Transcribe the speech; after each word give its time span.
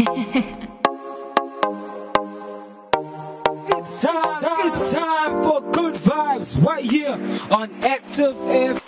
it's 0.00 0.72
time, 4.02 4.66
it's 4.66 4.92
time 4.92 5.42
for 5.42 5.60
good 5.72 5.94
vibes 5.96 6.64
right 6.64 6.84
here 6.84 7.18
on 7.50 7.70
Active 7.82 8.36
F. 8.46 8.79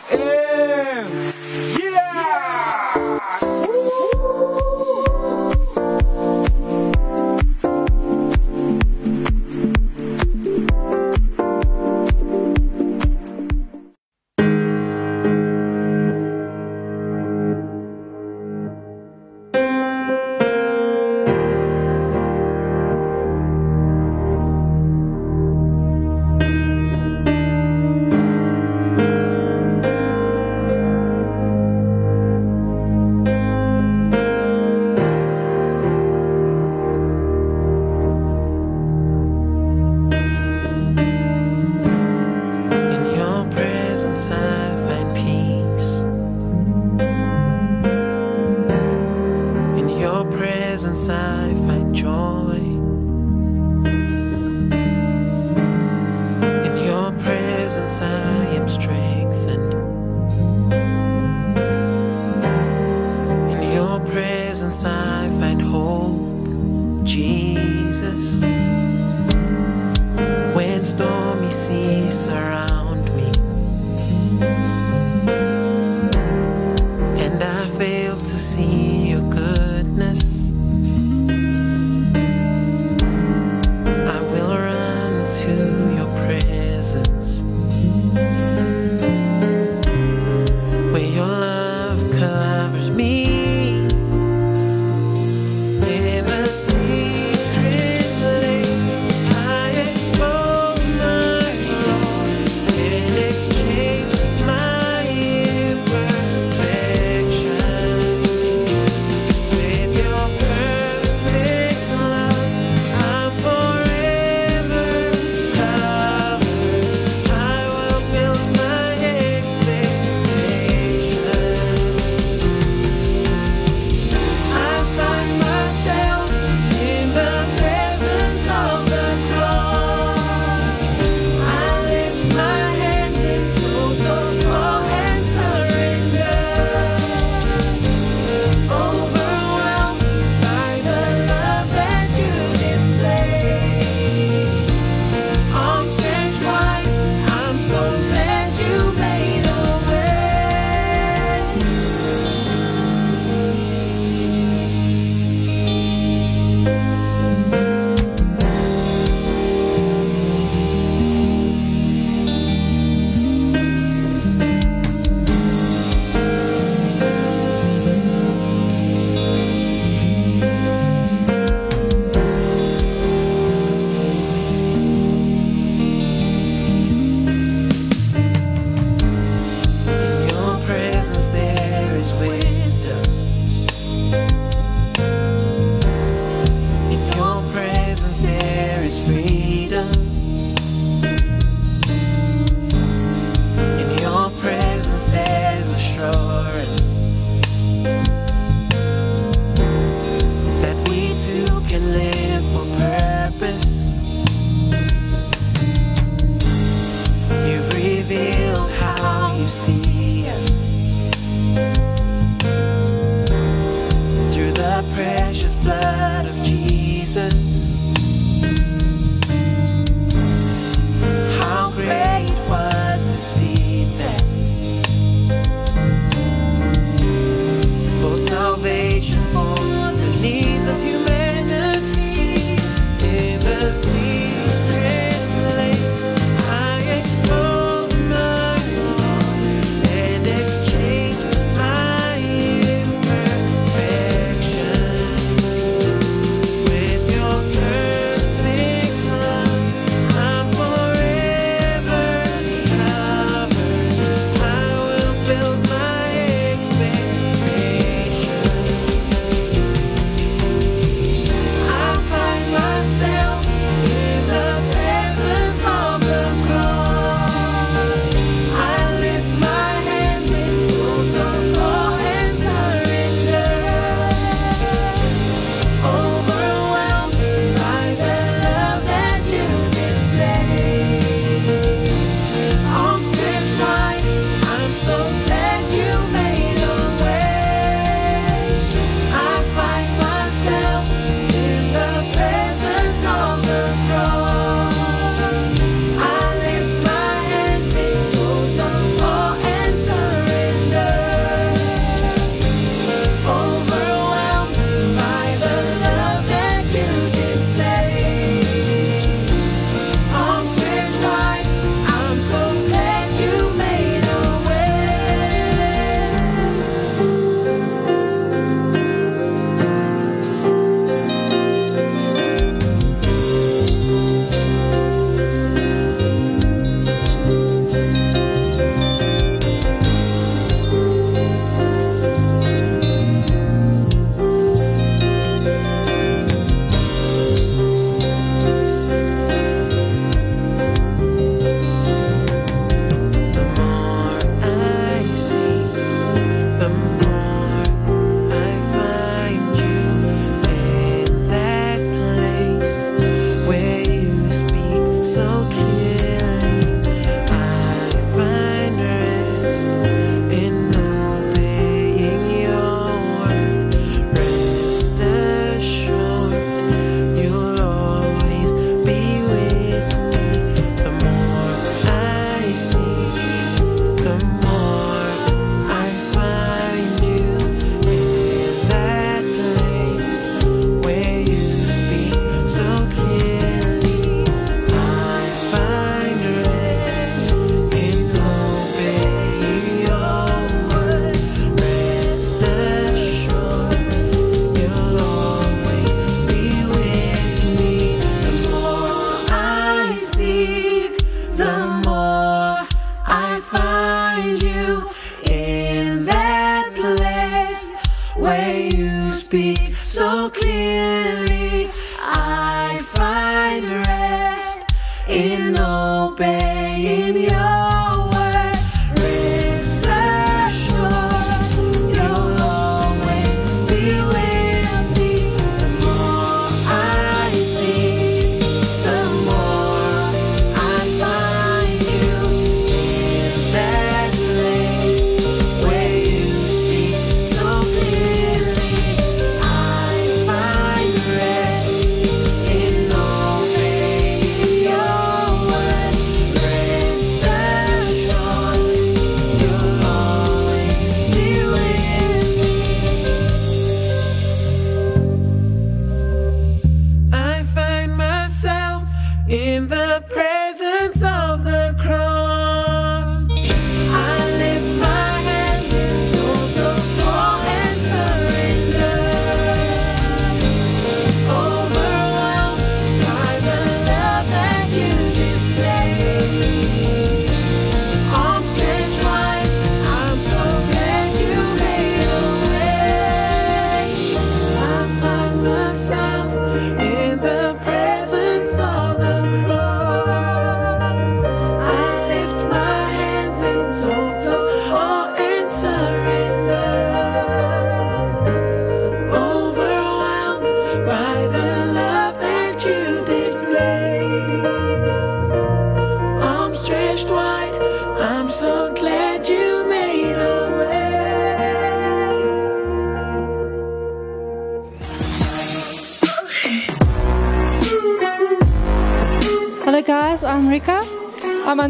see 78.52 79.08
your 79.08 79.22
goodness. 79.30 80.31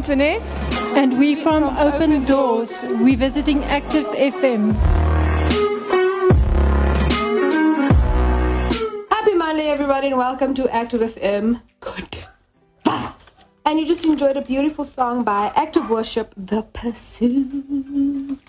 Antoinette. 0.03 0.43
and 0.99 1.17
we 1.17 1.37
from 1.37 1.63
Open 1.79 2.25
Doors. 2.25 2.85
We're 2.89 3.17
visiting 3.17 3.63
Active 3.63 4.05
FM. 4.07 4.75
Happy 9.11 9.35
Monday, 9.35 9.69
everybody, 9.69 10.09
and 10.09 10.17
welcome 10.17 10.55
to 10.55 10.69
Active 10.75 11.03
FM. 11.03 11.63
Good 11.79 12.27
vibes. 12.85 13.29
And 13.65 13.79
you 13.79 13.87
just 13.87 14.05
enjoyed 14.05 14.37
a 14.37 14.43
beautiful 14.43 14.85
song 14.85 15.23
by 15.23 15.53
Active 15.55 15.89
Worship, 15.89 16.35
The 16.37 16.63
Pursuit. 16.63 18.41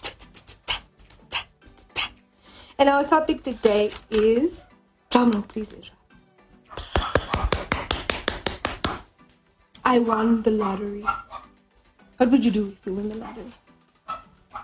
And 2.79 2.89
our 2.89 3.03
topic 3.03 3.43
today 3.43 3.91
is 4.10 4.60
drumroll, 5.12 5.48
please, 5.48 5.69
Lizra. 5.69 5.91
I 9.86 10.00
won 10.00 10.41
the 10.41 10.50
lottery. 10.50 11.05
What 12.17 12.29
would 12.32 12.46
you 12.46 12.51
do 12.51 12.70
if 12.70 12.86
you 12.86 12.93
win 12.93 13.10
the 13.10 13.15
lottery? 13.15 13.51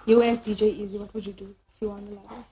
You 0.06 0.22
asked 0.24 0.44
DJ 0.46 0.64
Easy, 0.64 0.98
what 0.98 1.14
would 1.14 1.26
you 1.26 1.34
do 1.34 1.46
if 1.76 1.82
you 1.82 1.90
won 1.90 2.06
the 2.06 2.12
lottery? 2.14 2.46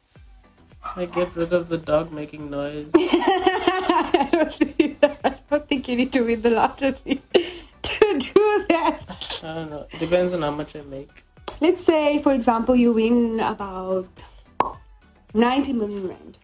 I 0.95 1.05
get 1.05 1.35
rid 1.35 1.53
of 1.53 1.67
the 1.67 1.77
dog 1.77 2.11
making 2.11 2.49
noise. 2.49 2.87
I 2.95 4.29
don't 4.31 4.53
think, 4.53 4.97
I 5.03 5.35
don't 5.49 5.67
think 5.67 5.87
you 5.87 5.95
need 5.97 6.11
to 6.13 6.21
win 6.21 6.41
the 6.41 6.49
lottery 6.51 7.21
to 7.83 8.19
do 8.19 8.65
that. 8.69 9.39
I 9.43 9.53
don't 9.53 9.69
know. 9.69 9.87
It 9.91 9.99
depends 9.99 10.33
on 10.33 10.41
how 10.41 10.51
much 10.51 10.75
I 10.75 10.81
make. 10.81 11.09
Let's 11.59 11.83
say, 11.83 12.21
for 12.21 12.33
example, 12.33 12.75
you 12.75 12.93
win 12.93 13.39
about 13.39 14.23
90 15.33 15.73
million 15.73 16.07
rand 16.07 16.37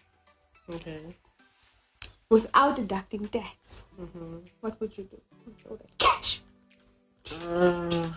Okay. 0.70 1.00
without 2.30 2.76
deducting 2.76 3.28
tax. 3.28 3.82
Mm-hmm. 4.00 4.36
What 4.60 4.80
would 4.80 4.96
you 4.96 5.04
do 5.04 5.20
with 5.46 5.54
all 5.70 5.76
that 5.76 5.98
cash? 5.98 6.40
Uh, 7.48 8.08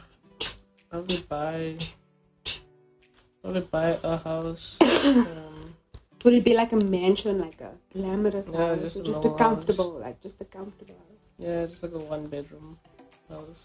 Would 0.92 1.28
buy. 1.30 1.78
Would 3.44 3.72
buy 3.72 3.98
a 4.04 4.18
house. 4.18 4.78
um, 4.82 5.74
Would 6.24 6.34
it 6.34 6.44
be 6.44 6.54
like 6.54 6.72
a 6.72 6.78
mansion, 6.78 7.40
like 7.40 7.62
a 7.62 7.72
glamorous 7.94 8.50
Yeah, 8.52 8.76
house, 8.76 8.80
just 8.94 9.06
just 9.06 9.20
a 9.24 9.28
normal 9.28 9.38
house. 9.38 9.40
comfortable, 9.56 9.92
like 10.00 10.22
just 10.22 10.42
a 10.42 10.46
comfortable 10.46 10.96
house? 10.96 11.32
yeah, 11.38 11.66
just 11.66 11.84
like 11.84 11.94
a 11.94 12.00
one 12.00 12.28
bedroom 12.28 12.78
house. 13.30 13.62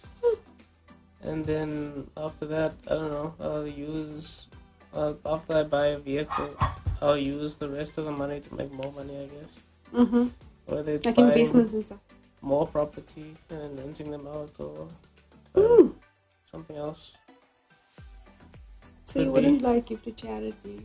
And 1.23 1.45
then 1.47 2.07
after 2.17 2.47
that, 2.47 2.75
I 2.89 2.95
don't 2.95 3.11
know. 3.11 3.35
I'll 3.41 3.67
use. 3.67 4.47
Uh, 4.93 5.15
after 5.25 5.55
I 5.55 5.63
buy 5.63 5.87
a 5.89 5.99
vehicle, 5.99 6.55
I'll 7.01 7.17
use 7.17 7.57
the 7.57 7.69
rest 7.69 7.97
of 7.99 8.05
the 8.05 8.11
money 8.13 8.41
to 8.41 8.55
make 8.55 8.71
more 8.73 8.93
money. 8.93 9.17
I 9.17 9.27
guess. 9.27 9.53
Mm-hmm. 9.95 10.27
Whether 10.67 10.93
it's 10.93 11.07
Like 11.07 11.19
investments 11.19 11.73
and 11.73 11.85
stuff. 11.87 11.99
more 12.41 12.67
property 12.67 13.35
and 13.51 13.79
renting 13.79 14.11
them 14.11 14.27
out, 14.27 14.51
or 14.59 14.89
Mm. 15.55 15.93
Something 16.53 16.77
else. 16.77 17.15
So 19.07 19.19
you 19.19 19.25
Could 19.27 19.33
wouldn't 19.33 19.59
be. 19.61 19.65
like 19.67 19.87
give 19.87 20.03
to 20.05 20.13
charity, 20.13 20.81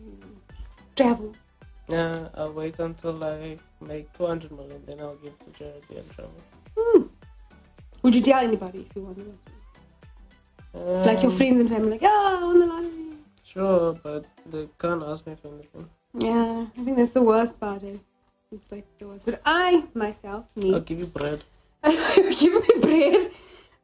travel. 0.96 1.34
Yeah, 1.90 2.28
I'll 2.36 2.52
wait 2.54 2.80
until 2.80 3.24
I 3.24 3.58
make 3.80 4.12
200 4.14 4.52
million, 4.52 4.82
then 4.86 5.00
I'll 5.00 5.16
give 5.16 5.38
to 5.40 5.52
charity 5.60 5.98
and 5.98 6.10
travel. 6.12 6.34
Mm. 6.78 7.10
Would 8.04 8.16
you 8.16 8.22
tell 8.22 8.40
anybody 8.40 8.80
if 8.90 8.96
you 8.96 9.04
won 9.04 9.14
the 9.16 9.24
lottery? 9.24 11.04
Like 11.06 11.22
your 11.24 11.32
Um, 11.32 11.38
friends 11.38 11.60
and 11.60 11.70
family, 11.70 11.92
like, 11.92 12.02
oh, 12.04 12.38
I 12.42 12.44
won 12.46 12.60
the 12.60 12.66
lottery. 12.66 13.18
Sure, 13.46 13.94
but 14.04 14.26
they 14.52 14.68
can't 14.80 15.04
ask 15.04 15.26
me 15.26 15.36
for 15.42 15.48
anything. 15.54 15.90
Yeah, 16.20 16.66
I 16.78 16.84
think 16.84 16.98
that's 16.98 17.12
the 17.14 17.24
worst 17.24 17.60
part. 17.60 17.84
Eh? 17.84 17.96
It's 18.52 18.72
like 18.72 18.86
the 19.00 19.08
worst. 19.08 19.26
But 19.26 19.42
I 19.46 19.84
myself, 19.94 20.46
me, 20.56 20.74
I'll 20.74 20.82
give 20.82 21.00
you 21.00 21.08
bread. 21.08 21.44
I'll 21.84 22.30
give 22.42 22.54
me 22.68 22.82
bread. 22.82 23.32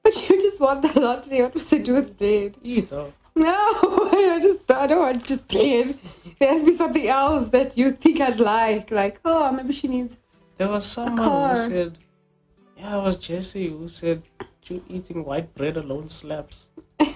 But 0.04 0.30
you 0.30 0.42
want 0.64 0.82
the 0.82 1.00
lottery. 1.00 1.42
What 1.42 1.54
was 1.54 1.66
to 1.68 1.80
do 1.80 1.94
with 1.96 2.18
bread? 2.18 2.56
Eat. 2.64 2.92
No, 2.92 3.10
I 3.36 4.40
just 4.42 4.72
I 4.72 4.88
don't 4.88 5.00
want 5.00 5.26
just 5.26 5.48
bread. 5.48 5.98
There 6.40 6.50
has 6.50 6.62
to 6.62 6.66
be 6.66 6.76
something 6.76 7.08
else 7.08 7.50
that 7.50 7.78
you 7.78 7.92
think 7.92 8.22
I'd 8.22 8.40
like. 8.40 8.92
Like, 8.92 9.20
oh, 9.26 9.52
maybe 9.52 9.74
she 9.74 9.88
needs. 9.88 10.18
There 10.58 10.68
was 10.68 10.86
someone 10.86 11.56
who 11.56 11.70
said, 11.70 11.98
yeah, 12.78 12.98
it 12.98 13.02
was 13.04 13.16
Jesse 13.18 13.70
who 13.70 13.88
said, 13.88 14.24
you 14.66 14.84
eating 14.88 15.26
white 15.26 15.54
bread 15.56 15.78
alone 15.78 16.10
slaps. 16.10 16.68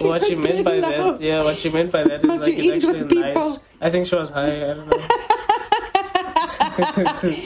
What 0.00 0.24
she 0.24 0.34
meant 0.34 0.64
by 0.64 0.80
that, 0.80 1.20
yeah, 1.20 1.42
what 1.44 1.58
she 1.58 1.68
meant 1.68 1.92
by 1.92 2.04
that 2.04 2.24
is 2.24 2.40
like 2.40 2.56
you 2.56 2.72
it's 2.72 2.78
eat 2.78 2.86
with 2.86 3.02
actually 3.02 3.20
nice. 3.20 3.34
people? 3.34 3.58
I 3.82 3.90
think 3.90 4.06
she 4.06 4.16
was 4.16 4.30
high. 4.30 4.70
I 4.70 4.74
don't 4.74 4.88
know. 4.88 5.06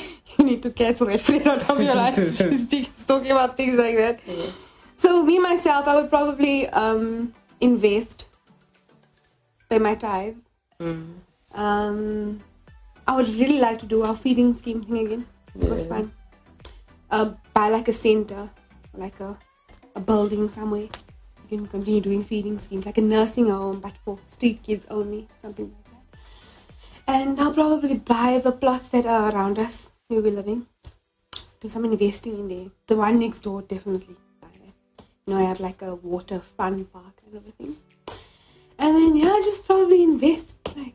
You 0.37 0.45
need 0.45 0.63
to 0.65 0.71
cancel 0.71 1.07
that 1.07 1.21
friend 1.21 1.47
out 1.47 1.71
of 1.71 1.81
your 1.81 1.95
life. 1.95 2.17
She's 2.37 2.67
she's 2.69 3.05
talking 3.05 3.31
about 3.31 3.57
things 3.57 3.77
like 3.79 3.97
that. 3.97 4.21
So 4.97 5.23
me 5.23 5.39
myself, 5.39 5.87
I 5.87 6.01
would 6.01 6.11
probably 6.11 6.69
um, 6.69 7.35
invest, 7.61 8.27
pay 9.69 9.79
my 9.79 9.95
tithe. 9.95 10.37
Mm. 10.81 11.15
Um, 11.53 12.41
I 13.07 13.17
would 13.17 13.29
really 13.29 13.59
like 13.59 13.79
to 13.81 13.87
do 13.87 14.03
our 14.03 14.17
feeding 14.17 14.55
scheme 14.55 14.83
thing 14.83 15.07
again. 15.07 15.27
It 15.61 15.69
was 15.69 15.87
fun. 15.87 16.13
Uh, 17.11 17.35
buy 17.53 17.69
like 17.69 17.89
a 17.89 17.93
center, 17.93 18.51
like 18.95 19.21
a, 19.21 19.39
a 19.95 20.01
building 20.01 20.51
somewhere. 20.51 20.89
You 21.51 21.59
can 21.59 21.67
continue 21.67 22.01
doing 22.01 22.25
feeding 22.25 22.59
schemes, 22.59 22.87
like 22.87 22.99
a 22.99 23.03
nursing 23.03 23.51
home, 23.51 23.81
but 23.81 23.93
for 24.05 24.19
street 24.29 24.63
kids 24.63 24.87
only, 24.91 25.29
something 25.41 25.73
like 25.73 25.85
that. 25.85 26.19
And 27.07 27.39
I'll 27.39 27.53
probably 27.53 27.95
buy 27.97 28.41
the 28.43 28.53
plots 28.53 28.89
that 28.89 29.07
are 29.07 29.31
around 29.31 29.59
us 29.59 29.93
where 30.09 30.23
we're 30.23 30.33
living. 30.33 30.67
Do 31.61 31.69
some 31.69 31.85
investing 31.85 32.39
in 32.39 32.49
there. 32.49 32.71
The 32.87 32.97
one 32.97 33.19
next 33.19 33.41
door, 33.41 33.63
definitely. 33.63 34.17
You 35.27 35.35
know, 35.35 35.41
I 35.41 35.45
have 35.45 35.61
like 35.61 35.81
a 35.81 35.95
water 35.95 36.41
fun 36.41 36.85
park 36.85 37.15
kind 37.23 37.37
of 37.37 37.47
a 37.47 37.53
thing. 37.53 37.77
And 38.79 38.95
then, 38.95 39.17
yeah, 39.17 39.41
just 39.43 39.65
probably 39.65 40.03
invest 40.03 40.55
like 40.77 40.95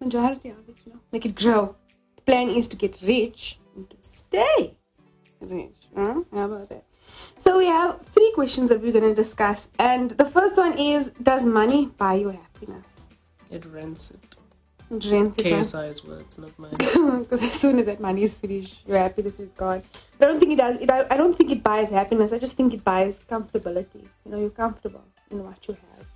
majority 0.00 0.48
of 0.50 0.68
it, 0.68 0.76
you 0.84 0.92
know, 0.92 1.00
make 1.12 1.26
it 1.26 1.36
grow. 1.36 1.76
The 2.16 2.22
plan 2.22 2.48
is 2.48 2.66
to 2.68 2.76
get 2.76 3.00
rich 3.02 3.60
and 3.76 3.88
to 3.88 3.96
stay 4.00 4.74
rich. 5.40 5.76
Huh? 5.94 6.22
How 6.32 6.44
about 6.46 6.68
that? 6.70 6.84
So 7.36 7.58
we 7.58 7.66
have 7.66 8.00
three 8.06 8.32
questions 8.34 8.68
that 8.70 8.80
we're 8.80 8.92
going 8.92 9.04
to 9.04 9.14
discuss, 9.14 9.68
and 9.78 10.10
the 10.12 10.24
first 10.24 10.56
one 10.56 10.76
is: 10.78 11.10
Does 11.22 11.44
money 11.44 11.86
buy 11.86 12.14
you 12.14 12.30
happiness? 12.30 12.86
It 13.50 13.64
rents 13.66 14.10
it. 14.10 14.36
It, 14.92 15.04
right? 15.06 15.32
KSI's 15.32 16.04
words, 16.04 16.36
not 16.36 16.58
mine. 16.58 16.72
because 16.78 17.42
as 17.42 17.52
soon 17.52 17.78
as 17.78 17.86
that 17.86 17.98
money 17.98 18.24
is 18.24 18.36
finished, 18.36 18.86
your 18.86 18.98
happiness 18.98 19.40
is 19.40 19.48
gone. 19.56 19.82
But 20.18 20.28
I 20.28 20.30
don't 20.30 20.38
think 20.38 20.52
it 20.52 20.56
does. 20.56 20.76
It, 20.78 20.90
I, 20.90 21.06
I 21.10 21.16
don't 21.16 21.34
think 21.36 21.50
it 21.50 21.62
buys 21.62 21.88
happiness. 21.88 22.30
I 22.32 22.38
just 22.38 22.56
think 22.56 22.74
it 22.74 22.84
buys 22.84 23.18
comfortability. 23.30 24.02
You 24.24 24.30
know, 24.30 24.38
you're 24.38 24.50
comfortable 24.50 25.02
in 25.30 25.44
what 25.44 25.66
you 25.66 25.74
have. 25.74 26.06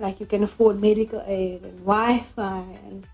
Like 0.00 0.18
you 0.18 0.26
can 0.26 0.42
afford 0.42 0.80
medical 0.80 1.22
aid 1.24 1.62
and 1.62 1.78
Wi-Fi, 1.80 2.64
and 2.86 3.06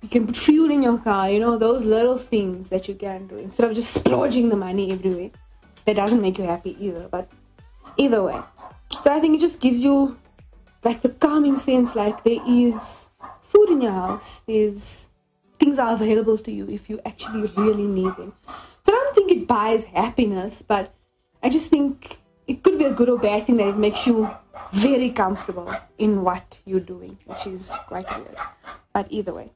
you 0.00 0.08
can 0.08 0.26
put 0.26 0.36
fuel 0.38 0.70
in 0.70 0.82
your 0.82 0.96
car. 0.96 1.30
You 1.30 1.38
know, 1.38 1.58
those 1.58 1.84
little 1.84 2.16
things 2.16 2.70
that 2.70 2.88
you 2.88 2.94
can 2.94 3.26
do 3.26 3.36
instead 3.36 3.68
of 3.68 3.76
just 3.76 3.92
splurging 3.92 4.48
the 4.48 4.56
money 4.56 4.92
everywhere. 4.92 5.30
That 5.84 5.96
doesn't 5.96 6.22
make 6.22 6.38
you 6.38 6.44
happy 6.44 6.74
either. 6.80 7.06
But 7.10 7.30
either 7.98 8.22
way, 8.22 8.40
so 9.02 9.12
I 9.12 9.20
think 9.20 9.36
it 9.36 9.40
just 9.40 9.60
gives 9.60 9.84
you 9.84 10.16
like 10.82 11.02
the 11.02 11.10
calming 11.10 11.58
sense. 11.58 11.94
Like 11.94 12.24
there 12.24 12.40
is 12.46 13.05
food 13.56 13.70
in 13.70 13.80
your 13.80 13.92
house. 13.92 14.42
There's 14.46 15.08
things 15.58 15.78
are 15.78 15.94
available 15.94 16.36
to 16.38 16.52
you 16.52 16.68
if 16.68 16.90
you 16.90 17.00
actually 17.06 17.50
really 17.56 17.86
need 17.86 18.14
them. 18.16 18.32
So 18.84 18.92
I 18.92 18.96
don't 19.02 19.14
think 19.14 19.30
it 19.32 19.46
buys 19.48 19.84
happiness, 19.84 20.62
but 20.62 20.92
I 21.42 21.48
just 21.48 21.70
think 21.70 22.18
it 22.46 22.62
could 22.62 22.78
be 22.78 22.84
a 22.84 22.92
good 22.92 23.08
or 23.08 23.18
bad 23.18 23.44
thing 23.44 23.56
that 23.56 23.68
it 23.68 23.76
makes 23.76 24.06
you 24.06 24.30
very 24.72 25.10
comfortable 25.10 25.74
in 25.98 26.22
what 26.22 26.60
you're 26.64 26.80
doing, 26.94 27.18
which 27.24 27.46
is 27.46 27.72
quite 27.86 28.08
weird. 28.16 28.36
But 28.92 29.06
either 29.10 29.32
way. 29.32 29.52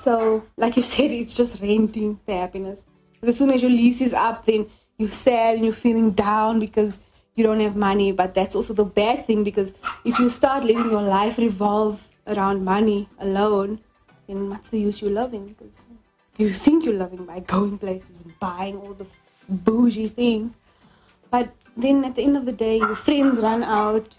So, 0.00 0.44
like 0.56 0.76
you 0.76 0.82
said, 0.94 1.10
it's 1.10 1.36
just 1.36 1.60
renting 1.62 2.18
the 2.26 2.34
happiness. 2.34 2.84
'Cause 3.20 3.30
as 3.30 3.38
soon 3.38 3.50
as 3.50 3.62
your 3.62 3.70
lease 3.70 4.00
is 4.00 4.12
up, 4.12 4.44
then 4.44 4.66
you're 4.98 5.08
sad 5.08 5.54
and 5.56 5.64
you're 5.64 5.74
feeling 5.86 6.10
down 6.10 6.60
because 6.60 6.98
you 7.36 7.42
don't 7.44 7.60
have 7.60 7.76
money. 7.76 8.12
But 8.12 8.34
that's 8.34 8.54
also 8.54 8.74
the 8.74 8.84
bad 8.84 9.24
thing 9.26 9.44
because 9.44 9.72
if 10.04 10.18
you 10.18 10.28
start 10.28 10.64
letting 10.64 10.90
your 10.90 11.02
life 11.02 11.38
revolve 11.38 12.08
around 12.26 12.64
money 12.64 13.08
alone, 13.18 13.80
then 14.26 14.50
what's 14.50 14.70
the 14.70 14.80
use 14.80 15.02
you 15.02 15.10
loving? 15.10 15.48
Because 15.48 15.88
you 16.36 16.52
think 16.52 16.84
you're 16.84 16.94
loving 16.94 17.24
by 17.24 17.40
going 17.40 17.78
places 17.78 18.24
buying 18.40 18.76
all 18.76 18.94
the 18.94 19.06
bougie 19.48 20.08
things. 20.08 20.54
But 21.30 21.54
then 21.76 22.04
at 22.04 22.16
the 22.16 22.22
end 22.22 22.36
of 22.36 22.46
the 22.46 22.52
day, 22.52 22.78
your 22.78 22.96
friends 22.96 23.40
run 23.40 23.62
out. 23.62 24.16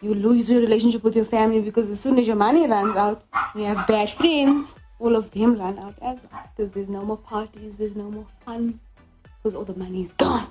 You 0.00 0.14
lose 0.14 0.48
your 0.48 0.60
relationship 0.60 1.02
with 1.02 1.14
your 1.14 1.26
family 1.26 1.60
because 1.60 1.90
as 1.90 2.00
soon 2.00 2.18
as 2.18 2.26
your 2.26 2.36
money 2.36 2.66
runs 2.66 2.96
out, 2.96 3.24
you 3.54 3.64
have 3.64 3.86
bad 3.86 4.10
friends. 4.10 4.74
All 4.98 5.16
of 5.16 5.30
them 5.30 5.58
run 5.58 5.78
out 5.78 5.94
as 6.02 6.26
well 6.30 6.42
because 6.54 6.72
there's 6.72 6.90
no 6.90 7.04
more 7.04 7.16
parties, 7.16 7.76
there's 7.76 7.96
no 7.96 8.10
more 8.10 8.26
fun 8.44 8.80
because 9.24 9.54
all 9.54 9.64
the 9.64 9.74
money 9.74 10.02
is 10.02 10.12
gone. 10.12 10.46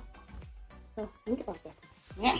So 0.95 1.09
think 1.25 1.41
about 1.41 1.63
that. 1.63 1.73
Yeah. 2.19 2.39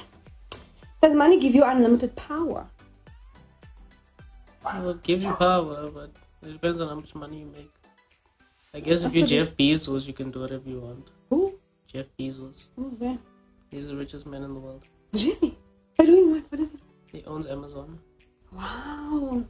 Does 1.02 1.16
money 1.16 1.40
give 1.40 1.56
you 1.56 1.64
unlimited 1.64 2.16
power? 2.16 2.68
Well, 4.76 4.90
it 4.92 5.04
gives 5.04 5.24
you 5.24 5.34
power, 5.34 5.90
but 5.90 6.12
it 6.44 6.54
depends 6.54 6.80
on 6.82 6.88
how 6.90 6.96
much 6.96 7.14
money 7.16 7.40
you 7.40 7.46
make. 7.48 7.72
I 8.74 8.80
guess 8.80 9.04
if 9.04 9.14
you're 9.16 9.26
Jeff 9.28 9.56
Bezos, 9.58 10.06
you 10.06 10.14
can 10.14 10.30
do 10.32 10.42
whatever 10.42 10.70
you 10.70 10.80
want. 10.80 11.10
Who? 11.30 11.56
Jeff 11.92 12.06
Bezos. 12.20 12.66
Oh, 12.78 12.92
yeah. 13.00 13.18
He's 13.72 13.88
the 13.88 13.96
richest 13.96 14.26
man 14.28 14.44
in 14.44 14.54
the 14.54 14.60
world. 14.60 14.84
Really? 15.14 15.58
By 15.98 16.06
doing 16.06 16.32
what? 16.32 16.44
What 16.52 16.62
is 16.62 16.74
it? 16.74 16.80
He 17.12 17.24
owns 17.26 17.48
Amazon, 17.48 18.00
Wow. 18.54 19.44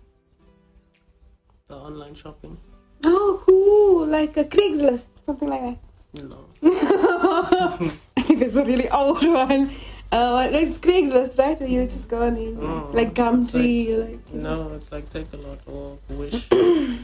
the 1.67 1.75
online 1.75 2.15
shopping. 2.15 2.57
Oh, 3.03 3.41
cool. 3.45 4.05
Like 4.07 4.37
a 4.37 4.45
Craigslist, 4.45 5.03
something 5.23 5.49
like 5.49 5.61
that. 5.61 5.77
You 6.13 6.27
know. 6.29 6.45
I 8.17 8.21
think 8.21 8.39
that's 8.39 8.55
a 8.55 8.63
really 8.65 8.89
old 8.89 9.25
one. 9.27 9.71
Uh, 10.11 10.49
it's 10.51 10.77
Craigslist, 10.79 11.37
right? 11.37 11.59
Where 11.59 11.69
you 11.69 11.85
just 11.85 12.07
go 12.09 12.23
on 12.23 12.35
in, 12.35 12.57
Mm. 12.57 12.93
like 12.93 13.13
Gumtree, 13.13 13.95
like. 14.09 14.33
No, 14.33 14.71
it's 14.73 14.91
like 14.91 15.09
Takealot 15.11 15.59
or 15.67 15.97
wish. 16.09 16.47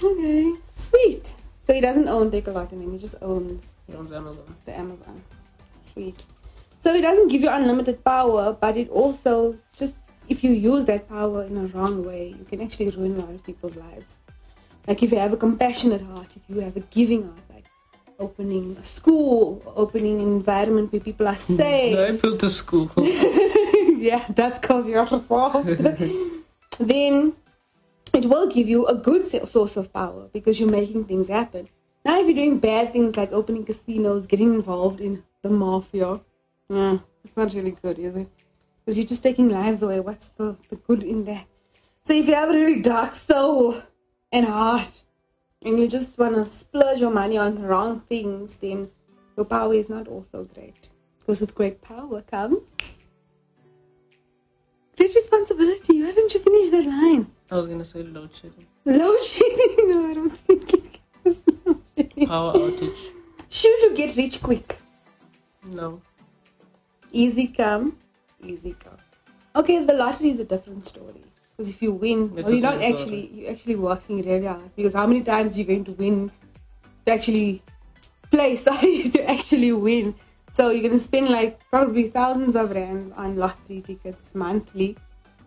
Okay, 0.00 0.52
sweet. 0.76 1.34
So 1.64 1.72
he 1.74 1.80
doesn't 1.80 2.06
own 2.06 2.30
Takealot 2.30 2.70
and 2.72 2.80
then 2.80 2.92
he 2.92 2.98
just 2.98 3.16
owns 3.20 3.72
He 3.88 3.94
owns 3.94 4.12
Amazon. 4.12 4.54
the 4.64 4.78
Amazon. 4.78 5.22
Sweet. 5.84 6.22
So 6.82 6.94
it 6.94 7.00
doesn't 7.00 7.28
give 7.28 7.42
you 7.42 7.48
unlimited 7.48 8.04
power, 8.04 8.52
but 8.60 8.76
it 8.76 8.88
also 8.90 9.56
just 9.76 9.96
if 10.28 10.44
you 10.44 10.52
use 10.52 10.84
that 10.84 11.08
power 11.08 11.42
in 11.42 11.56
a 11.56 11.66
wrong 11.76 12.04
way, 12.04 12.28
you 12.38 12.44
can 12.44 12.60
actually 12.60 12.90
ruin 12.90 13.16
a 13.16 13.22
lot 13.24 13.30
of 13.34 13.42
people's 13.42 13.74
lives. 13.74 14.18
Like 14.86 15.02
if 15.02 15.10
you 15.10 15.18
have 15.18 15.32
a 15.32 15.36
compassionate 15.36 16.02
heart, 16.02 16.36
if 16.36 16.42
you 16.48 16.60
have 16.60 16.76
a 16.76 16.80
giving 16.80 17.24
heart, 17.24 17.38
like 17.47 17.47
opening 18.18 18.76
a 18.78 18.82
school, 18.82 19.62
opening 19.76 20.20
an 20.20 20.26
environment 20.26 20.92
where 20.92 21.00
people 21.00 21.28
are 21.28 21.36
safe. 21.36 21.98
I 21.98 22.12
built 22.16 22.42
a 22.42 22.50
school. 22.50 22.90
yeah, 22.96 24.24
that's 24.30 24.58
because 24.58 24.88
you're 24.88 25.06
soft. 25.06 25.66
then 26.78 27.34
it 28.12 28.26
will 28.26 28.50
give 28.50 28.68
you 28.68 28.86
a 28.86 28.94
good 28.94 29.28
source 29.28 29.76
of 29.76 29.92
power 29.92 30.28
because 30.32 30.58
you're 30.58 30.70
making 30.70 31.04
things 31.04 31.28
happen. 31.28 31.68
Now, 32.04 32.18
if 32.20 32.26
you're 32.26 32.34
doing 32.34 32.58
bad 32.58 32.92
things 32.92 33.16
like 33.16 33.32
opening 33.32 33.64
casinos, 33.64 34.26
getting 34.26 34.54
involved 34.54 35.00
in 35.00 35.22
the 35.42 35.50
mafia, 35.50 36.20
yeah, 36.68 36.98
it's 37.24 37.36
not 37.36 37.52
really 37.54 37.72
good, 37.82 37.98
is 37.98 38.16
it? 38.16 38.28
Because 38.84 38.98
you're 38.98 39.06
just 39.06 39.22
taking 39.22 39.48
lives 39.48 39.82
away. 39.82 40.00
What's 40.00 40.28
the, 40.30 40.56
the 40.70 40.76
good 40.76 41.02
in 41.02 41.24
that? 41.26 41.46
So, 42.04 42.14
if 42.14 42.26
you 42.26 42.34
have 42.34 42.50
a 42.50 42.54
really 42.54 42.80
dark 42.80 43.14
soul 43.14 43.82
and 44.32 44.46
heart, 44.46 45.04
and 45.62 45.78
you 45.78 45.88
just 45.88 46.16
want 46.18 46.34
to 46.34 46.46
splurge 46.46 47.00
your 47.00 47.10
money 47.10 47.36
on 47.36 47.62
wrong 47.62 48.00
things, 48.00 48.56
then 48.56 48.90
your 49.36 49.46
power 49.46 49.74
is 49.74 49.88
not 49.88 50.08
also 50.08 50.44
great. 50.54 50.90
Because 51.18 51.40
with 51.40 51.54
great 51.54 51.82
power 51.82 52.22
comes 52.22 52.64
great 54.98 55.14
responsibility. 55.14 56.02
Why 56.02 56.12
didn't 56.12 56.34
you 56.34 56.40
finish 56.40 56.70
that 56.70 56.84
line? 56.84 57.30
I 57.50 57.56
was 57.56 57.68
gonna 57.68 57.84
say 57.84 58.02
load 58.02 58.30
shedding. 58.34 58.66
Load 58.84 59.22
shedding? 59.24 59.74
No, 59.88 60.10
I 60.10 60.14
don't 60.14 60.36
think 60.36 60.74
it 60.74 60.98
load 61.24 61.82
shedding. 61.96 62.26
Power 62.26 62.52
outage. 62.52 62.98
Should 63.48 63.80
you 63.82 63.94
get 63.94 64.16
rich 64.16 64.42
quick? 64.42 64.78
No. 65.64 66.02
Easy 67.12 67.46
come, 67.46 67.96
easy 68.44 68.76
go. 68.84 68.90
Okay, 69.56 69.82
the 69.84 69.94
lottery 69.94 70.30
is 70.30 70.40
a 70.40 70.44
different 70.44 70.84
story. 70.86 71.24
Because 71.58 71.74
if 71.74 71.82
you 71.82 71.90
win, 71.90 72.32
well, 72.32 72.48
you're 72.48 72.62
not 72.62 72.84
actually 72.84 73.32
you're 73.34 73.50
actually 73.50 73.74
working 73.74 74.22
really 74.22 74.46
hard. 74.46 74.70
Because 74.76 74.94
how 74.94 75.08
many 75.08 75.24
times 75.24 75.54
are 75.54 75.58
you're 75.58 75.66
going 75.66 75.84
to 75.86 75.92
win 75.92 76.30
to 77.04 77.12
actually 77.12 77.64
play? 78.30 78.54
Sorry, 78.68 79.08
to 79.08 79.28
actually 79.28 79.72
win. 79.72 80.14
So 80.52 80.70
you're 80.70 80.84
gonna 80.84 81.00
spend 81.00 81.30
like 81.30 81.58
probably 81.68 82.10
thousands 82.10 82.54
of 82.54 82.70
rand 82.70 83.12
on 83.16 83.34
lottery 83.34 83.80
tickets 83.80 84.36
monthly 84.36 84.96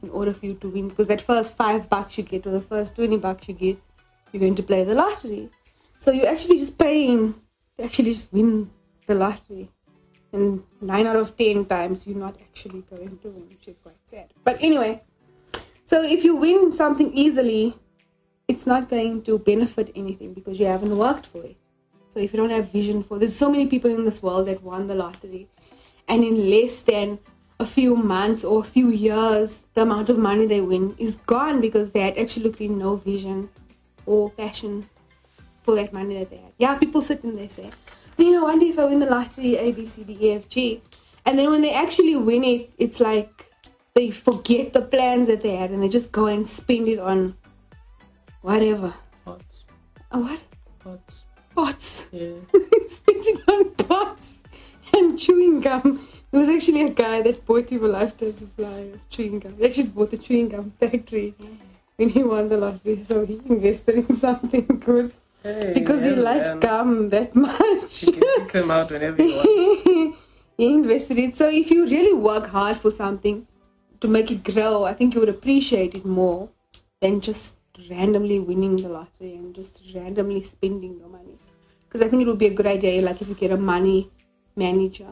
in 0.03 0.10
order 0.10 0.34
for 0.34 0.48
you 0.48 0.56
to 0.56 0.68
win. 0.68 0.89
Because 0.89 1.08
that 1.08 1.22
first 1.22 1.56
five 1.56 1.89
bucks 1.89 2.18
you 2.18 2.25
get 2.25 2.46
or 2.46 2.51
the 2.51 2.60
first 2.60 2.96
twenty 2.96 3.15
bucks 3.18 3.48
you 3.48 3.53
get, 3.53 3.77
you're 4.34 4.41
going 4.41 4.56
to 4.56 4.63
play 4.63 4.84
the 4.84 4.94
lottery. 4.94 5.50
So 5.98 6.12
you're 6.12 6.27
actually 6.27 6.60
just 6.60 6.77
paying 6.77 7.36
to 7.77 7.86
actually 7.86 8.12
just 8.12 8.34
win 8.34 8.70
the 9.08 9.15
lottery 9.15 9.72
and 10.34 10.62
nine 10.82 11.08
out 11.08 11.15
of 11.15 11.38
ten 11.38 11.63
times 11.63 12.06
you're 12.06 12.18
not 12.18 12.36
actually 12.41 12.82
going 12.89 13.18
to 13.20 13.30
win, 13.30 13.48
which 13.48 13.70
is 13.70 13.80
quite 13.80 13.96
sad. 14.10 14.34
But 14.44 14.58
anyway, 14.60 15.03
so 15.91 16.01
if 16.01 16.24
you 16.24 16.38
win 16.38 16.71
something 16.71 17.12
easily, 17.13 17.77
it's 18.48 18.65
not 18.65 18.88
going 18.88 19.24
to 19.24 19.38
benefit 19.38 19.91
anything 19.93 20.33
because 20.33 20.57
you 20.57 20.65
haven't 20.65 20.98
worked 20.98 21.25
for 21.25 21.43
it. 21.43 21.57
So 22.13 22.21
if 22.21 22.31
you 22.31 22.38
don't 22.38 22.50
have 22.50 22.71
vision 22.71 23.03
for, 23.03 23.19
there's 23.19 23.36
so 23.36 23.50
many 23.50 23.65
people 23.65 23.91
in 23.93 24.05
this 24.05 24.24
world 24.24 24.48
that 24.48 24.63
won 24.63 24.88
the 24.88 24.95
lottery, 24.95 25.50
and 26.07 26.24
in 26.24 26.50
less 26.50 26.81
than 26.83 27.19
a 27.60 27.65
few 27.65 27.98
months 27.98 28.45
or 28.45 28.62
a 28.62 28.63
few 28.63 28.88
years, 28.89 29.63
the 29.74 29.81
amount 29.81 30.07
of 30.07 30.17
money 30.17 30.45
they 30.45 30.62
win 30.62 30.95
is 30.98 31.17
gone 31.33 31.60
because 31.60 31.91
they 31.91 32.00
had 32.00 32.17
absolutely 32.17 32.69
no 32.69 32.95
vision 32.95 33.50
or 34.05 34.29
passion 34.29 34.89
for 35.60 35.75
that 35.75 35.91
money 35.91 36.19
that 36.19 36.29
they 36.29 36.38
had. 36.38 36.53
Yeah, 36.57 36.77
people 36.77 37.01
sit 37.01 37.21
and 37.25 37.38
they 37.38 37.50
say, 37.50 37.69
you 38.17 38.31
know, 38.31 38.45
wonder 38.45 38.65
if 38.65 38.79
I 38.79 38.86
win 38.86 39.00
the 39.00 39.07
lottery 39.07 39.57
A, 39.57 39.74
B, 39.74 39.86
C, 39.86 40.05
D, 40.05 40.17
E, 40.21 40.31
F, 40.36 40.48
G. 40.48 40.81
And 41.25 41.38
then 41.38 41.50
when 41.50 41.60
they 41.60 41.74
actually 41.74 42.15
win 42.15 42.45
it, 42.45 42.71
it's 42.77 43.01
like 43.01 43.50
they 43.95 44.10
forget 44.10 44.74
the 44.74 44.81
plans 44.81 45.27
that 45.27 45.41
they 45.41 45.55
had 45.55 45.71
and 45.71 45.83
they 45.83 45.89
just 45.89 46.12
go 46.12 46.27
and 46.27 46.48
spend 46.48 46.88
it 46.88 47.00
on 47.00 47.36
whatever. 48.41 48.93
Pots. 49.25 49.65
A 50.12 50.19
what? 50.19 50.39
Pots. 50.79 51.24
Pots. 51.55 52.07
Yeah. 52.12 52.36
spent 52.88 53.25
it 53.27 53.41
on 53.50 53.69
pots 53.71 54.36
and 54.93 55.19
chewing 55.19 55.60
gum. 55.60 56.07
There 56.31 56.39
was 56.39 56.48
actually 56.48 56.83
a 56.83 56.89
guy 56.89 57.21
that 57.24 57.45
bought 57.45 57.69
him 57.69 57.83
a 57.83 57.88
lifetime 57.89 58.33
supply 58.33 58.79
of 58.93 59.10
chewing 59.10 59.39
gum. 59.39 59.57
He 59.57 59.65
actually 59.65 59.88
bought 59.88 60.13
a 60.13 60.17
chewing 60.17 60.48
gum 60.48 60.71
factory 60.71 61.36
when 61.98 62.10
he 62.10 62.24
won 62.24 62.48
the 62.48 62.57
lottery, 62.57 63.03
so 63.05 63.25
he 63.25 63.41
invested 63.45 64.10
in 64.10 64.17
something 64.17 64.65
good 64.65 65.13
Hey, 65.43 65.74
because 65.74 66.03
he 66.03 66.12
liked 66.12 66.62
gum 66.62 67.10
that 67.10 67.36
much. 67.36 67.98
He 67.98 68.12
can 68.12 68.48
him 68.48 68.71
out 68.71 68.91
whenever 68.91 69.21
you 69.21 69.36
want. 69.36 70.15
he 70.57 70.74
invested 70.74 71.17
it. 71.17 71.36
So 71.36 71.50
if 71.50 71.71
you 71.71 71.86
really 71.88 72.13
work 72.13 72.48
hard 72.48 72.77
for 72.77 72.91
something 72.91 73.48
to 74.01 74.08
make 74.08 74.31
it 74.31 74.43
grow, 74.43 74.84
I 74.84 74.93
think 74.93 75.13
you 75.13 75.20
would 75.20 75.29
appreciate 75.29 75.96
it 75.96 76.05
more 76.05 76.50
than 77.00 77.22
just 77.22 77.55
randomly 77.89 78.39
winning 78.39 78.75
the 78.75 78.89
lottery 78.89 79.36
and 79.36 79.55
just 79.55 79.81
randomly 79.96 80.41
spending 80.41 80.98
your 81.00 81.08
money. 81.08 81.38
Because 81.88 82.01
I 82.01 82.10
think 82.10 82.22
it 82.22 82.27
would 82.27 82.38
be 82.38 82.48
a 82.48 82.53
good 82.53 82.67
idea, 82.67 83.01
like 83.01 83.22
if 83.22 83.27
you 83.27 83.36
get 83.36 83.52
a 83.52 83.58
money 83.58 84.10
manager 84.56 85.08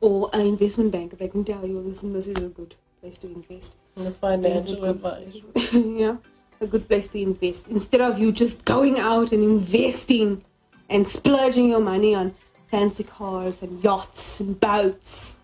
or 0.00 0.30
an 0.32 0.42
investment 0.42 0.92
bank 0.92 1.18
they 1.18 1.28
can 1.28 1.44
tell 1.44 1.66
you 1.66 1.82
this 1.82 2.00
this 2.00 2.28
is 2.28 2.42
a 2.42 2.48
good 2.48 2.74
place 3.00 3.18
to 3.18 3.26
invest. 3.26 3.74
The 3.96 4.06
a 4.06 4.10
financial 4.10 4.84
advice. 4.84 5.34
you 5.72 5.82
know, 5.82 6.18
a 6.60 6.66
good 6.66 6.88
place 6.88 7.08
to 7.08 7.20
invest 7.20 7.68
instead 7.68 8.00
of 8.00 8.18
you 8.18 8.32
just 8.32 8.64
going 8.64 8.98
out 8.98 9.32
and 9.32 9.42
investing 9.42 10.44
and 10.88 11.06
splurging 11.06 11.68
your 11.68 11.80
money 11.80 12.14
on 12.14 12.34
fancy 12.70 13.04
cars 13.04 13.62
and 13.62 13.82
yachts 13.82 14.40
and 14.40 14.58
boats 14.58 15.36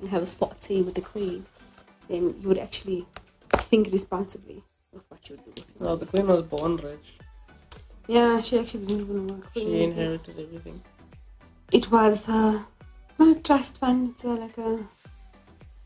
and 0.00 0.08
have 0.10 0.22
a 0.22 0.26
sport 0.26 0.60
tea 0.60 0.82
with 0.82 0.94
the 0.94 1.00
queen. 1.00 1.44
Then 2.08 2.34
you 2.40 2.48
would 2.48 2.58
actually 2.58 3.06
think 3.70 3.92
responsibly 3.92 4.62
of 4.94 5.02
what 5.08 5.28
you 5.28 5.36
would 5.36 5.54
do. 5.54 5.62
No, 5.80 5.96
the 5.96 6.06
queen 6.06 6.26
was 6.26 6.42
born 6.42 6.76
rich. 6.76 7.18
Yeah, 8.06 8.40
she 8.40 8.58
actually 8.58 8.86
didn't 8.86 9.02
even 9.02 9.26
work. 9.28 9.46
She 9.54 9.82
inherited 9.82 10.38
everything. 10.40 10.82
It 11.72 11.90
was 11.90 12.26
uh, 12.28 12.62
not 13.18 13.36
a 13.36 13.40
trust 13.40 13.76
fund. 13.76 14.14
It's 14.14 14.24
uh, 14.24 14.28
like 14.28 14.56
a. 14.56 14.78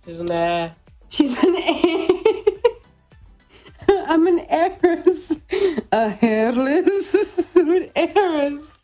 She's 0.04 0.20
an 0.20 0.30
heir. 0.30 0.76
She's 1.08 1.42
an 1.42 1.56
heir. 1.56 2.08
I'm 4.06 4.26
an 4.28 4.46
heiress. 4.48 5.32
A 5.90 6.08
hairless. 6.10 7.40
I'm 7.56 7.72
an 7.72 7.90
heiress. 7.96 8.78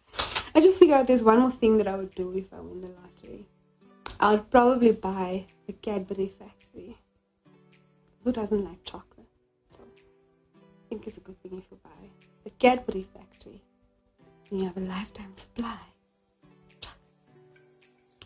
I 0.54 0.60
just 0.60 0.80
figured 0.80 0.98
out 0.98 1.06
there's 1.06 1.22
one 1.22 1.38
more 1.38 1.52
thing 1.52 1.78
that 1.78 1.86
I 1.86 1.94
would 1.94 2.14
do 2.16 2.32
if 2.32 2.52
I 2.52 2.60
win 2.60 2.80
the 2.80 2.90
lottery. 2.90 3.46
I 4.18 4.32
would 4.32 4.50
probably 4.50 4.90
buy 4.90 5.46
the 5.68 5.72
Cadbury 5.74 6.34
factory. 6.36 6.57
Who 8.24 8.32
doesn't 8.32 8.64
like 8.64 8.82
chocolate? 8.84 9.26
So 9.70 9.80
I 9.82 10.88
think 10.88 11.06
it's 11.06 11.16
a 11.16 11.20
good 11.20 11.36
thing 11.36 11.58
if 11.58 11.64
you 11.70 11.78
buy 11.82 12.08
the 12.44 12.50
Cadbury 12.50 13.06
factory. 13.14 13.62
And 14.50 14.60
you 14.60 14.66
have 14.66 14.76
a 14.76 14.80
lifetime 14.80 15.32
supply. 15.36 15.78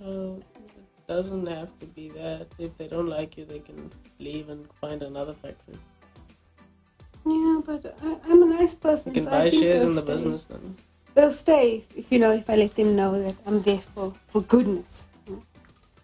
Uh, 0.00 0.35
it 0.35 1.07
doesn't 1.07 1.46
have 1.46 1.78
to 1.78 1.87
be 1.87 2.09
that. 2.11 2.48
If 2.59 2.76
they 2.78 2.88
don't 2.88 3.07
like 3.09 3.37
you, 3.37 3.44
they 3.44 3.61
can 3.61 3.92
leave 4.18 4.48
and 4.48 4.66
find 4.81 5.02
another 5.02 5.35
factory. 5.35 5.78
Yeah, 7.24 7.61
but 7.64 7.96
I, 8.02 8.16
I'm 8.28 8.42
a 8.42 8.46
nice 8.46 8.74
person. 8.74 9.11
You 9.11 9.14
can 9.14 9.24
so 9.24 9.31
buy 9.31 9.50
shares 9.50 9.83
in 9.83 9.94
the 9.94 10.00
stay. 10.00 10.14
business 10.14 10.44
then. 10.44 10.76
They'll 11.14 11.31
stay 11.31 11.85
if 11.94 12.11
you 12.11 12.18
know 12.18 12.33
if 12.33 12.48
I 12.48 12.55
let 12.57 12.74
them 12.74 12.96
know 12.96 13.22
that 13.22 13.37
I'm 13.46 13.62
there 13.62 13.78
for 13.94 14.14
for 14.28 14.42
goodness. 14.42 14.92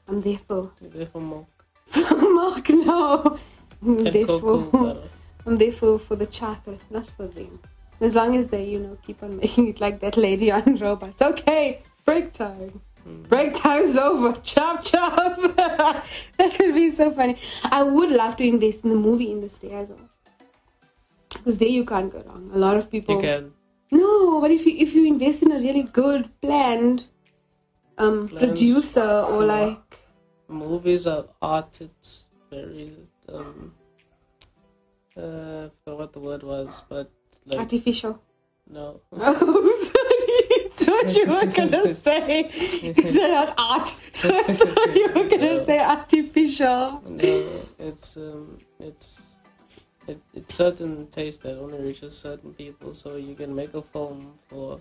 I'm 0.06 0.22
there 0.22 0.38
for 0.38 0.70
You're 0.80 0.90
there 0.90 1.06
for 1.06 1.20
milk 1.20 1.48
milk. 1.96 2.68
No, 2.70 3.38
I'm 3.82 4.04
there 4.04 4.26
cocoa 4.26 4.64
for 4.70 4.84
butter. 4.84 5.08
I'm 5.46 5.56
there 5.56 5.72
for 5.72 5.98
for 5.98 6.16
the 6.16 6.26
chocolate, 6.26 6.80
not 6.90 7.10
for 7.10 7.26
them. 7.26 7.60
As 8.00 8.14
long 8.14 8.36
as 8.36 8.48
they 8.48 8.64
you 8.64 8.78
know 8.78 8.96
keep 9.06 9.22
on 9.22 9.36
making 9.42 9.68
it 9.68 9.80
like 9.80 10.00
that 10.00 10.16
lady 10.16 10.50
on 10.50 10.76
robots. 10.76 11.20
Okay, 11.22 11.82
break 12.04 12.32
time. 12.32 12.80
Mm. 13.06 13.28
Break 13.28 13.54
time's 13.54 13.96
over. 13.96 14.38
Chop 14.42 14.82
chop. 14.82 15.36
that 15.56 16.56
would 16.60 16.74
be 16.74 16.90
so 16.90 17.10
funny. 17.12 17.36
I 17.64 17.82
would 17.82 18.10
love 18.10 18.36
to 18.38 18.44
invest 18.44 18.84
in 18.84 18.90
the 18.90 18.96
movie 18.96 19.30
industry 19.30 19.70
as 19.70 19.88
well. 19.90 20.08
Because 21.32 21.58
there 21.58 21.68
you 21.68 21.84
can't 21.84 22.10
go 22.12 22.22
wrong. 22.26 22.50
A 22.52 22.58
lot 22.58 22.76
of 22.76 22.90
people 22.90 23.16
You 23.16 23.20
can. 23.22 23.52
no, 23.90 24.40
but 24.40 24.50
if 24.50 24.66
you 24.66 24.76
if 24.76 24.94
you 24.94 25.06
invest 25.06 25.42
in 25.42 25.52
a 25.52 25.58
really 25.58 25.82
good 25.84 26.28
planned 26.40 27.06
um 27.98 28.28
Plans. 28.28 28.46
producer 28.46 29.08
or 29.30 29.44
like 29.44 29.98
Movies 30.48 31.06
are 31.06 31.26
art. 31.42 31.80
It's 31.80 32.24
very 32.50 32.92
um. 33.32 33.72
Uh, 35.16 35.66
I 35.66 35.70
forgot 35.84 35.98
what 35.98 36.12
the 36.12 36.20
word 36.20 36.42
was, 36.44 36.82
but 36.88 37.10
like 37.46 37.58
artificial. 37.58 38.22
no. 38.70 39.00
Oh, 39.12 39.90
sorry. 39.92 40.70
Thought 40.78 41.16
you 41.16 41.26
were 41.26 41.46
gonna 41.52 41.92
say 41.94 42.48
it's 42.52 43.14
not 43.14 43.54
art. 43.58 43.88
So 44.12 44.28
I 44.32 44.42
thought 44.54 44.94
you 44.96 45.08
were 45.14 45.28
gonna 45.28 45.64
say 45.66 45.78
artificial. 45.80 47.02
No, 47.06 47.62
it's 47.78 48.16
um, 48.16 48.58
it's 48.78 49.18
it, 50.06 50.20
it's 50.34 50.54
certain 50.54 51.08
taste 51.08 51.42
that 51.42 51.58
only 51.58 51.78
reaches 51.80 52.16
certain 52.16 52.54
people. 52.54 52.94
So 52.94 53.16
you 53.16 53.34
can 53.34 53.52
make 53.54 53.74
a 53.74 53.82
film 53.82 54.38
for 54.48 54.80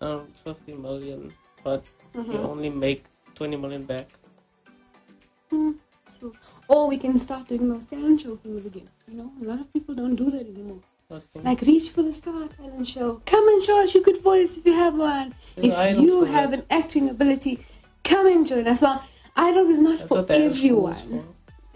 um, 0.00 0.28
fifty 0.44 0.74
million, 0.74 1.32
but 1.62 1.84
Mm-hmm. 2.14 2.32
you 2.32 2.38
only 2.38 2.70
make 2.70 3.04
twenty 3.34 3.56
million 3.56 3.84
back. 3.84 4.08
Or 6.22 6.32
oh, 6.68 6.86
we 6.88 6.98
can 6.98 7.18
start 7.18 7.48
doing 7.48 7.68
those 7.68 7.84
talent 7.84 8.20
show 8.20 8.36
things 8.36 8.66
again. 8.66 8.88
You 9.08 9.16
know, 9.18 9.32
a 9.42 9.44
lot 9.44 9.60
of 9.60 9.72
people 9.72 9.94
don't 9.94 10.16
do 10.16 10.30
that 10.30 10.46
anymore. 10.46 10.80
Like 11.34 11.60
reach 11.60 11.90
for 11.90 12.02
the 12.02 12.12
star 12.12 12.48
talent 12.48 12.88
show. 12.88 13.22
Come 13.26 13.46
and 13.48 13.62
show 13.62 13.80
us 13.80 13.94
your 13.94 14.02
good 14.02 14.20
voice 14.22 14.56
if 14.56 14.66
you 14.66 14.72
have 14.72 14.94
one. 14.96 15.34
If 15.56 16.00
you 16.00 16.24
have 16.24 16.50
that. 16.50 16.60
an 16.60 16.66
acting 16.70 17.08
ability, 17.08 17.64
come 18.02 18.26
and 18.26 18.44
join 18.46 18.66
us. 18.66 18.82
Well, 18.82 19.04
idols 19.36 19.68
is 19.68 19.78
not 19.80 19.98
That's 19.98 20.08
for 20.08 20.16
what 20.16 20.28
they 20.28 20.42
have 20.42 20.56
schools 20.56 21.02
everyone. 21.02 21.24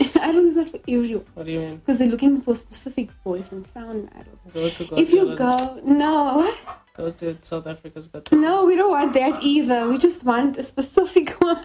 for. 0.01 0.21
idols 0.21 0.47
is 0.47 0.57
not 0.57 0.69
for 0.71 0.81
everyone. 0.89 1.27
What 1.35 1.47
do 1.47 1.53
you 1.53 1.61
mean? 1.61 1.77
because 1.77 1.99
they're 1.99 2.09
looking 2.09 2.41
for 2.41 2.57
specific 2.57 3.11
voice 3.23 3.53
and 3.53 3.65
sound 3.69 4.09
idols. 4.17 4.41
Go 4.53 4.69
to 4.69 4.85
Got 4.85 4.99
If 4.99 5.13
you 5.13 5.37
go, 5.37 5.81
no, 5.85 6.37
what? 6.39 6.59
go 6.95 7.11
to 7.13 7.39
South 7.43 7.69
Africa's 7.69 8.09
Got 8.09 8.25
Talent. 8.25 8.45
No, 8.45 8.65
we 8.67 8.75
don't 8.75 8.91
want 8.91 9.13
that 9.13 9.43
either. 9.45 9.89
We 9.89 9.97
just 9.99 10.25
want 10.25 10.57
a 10.57 10.63
specific 10.65 11.31
one. 11.41 11.63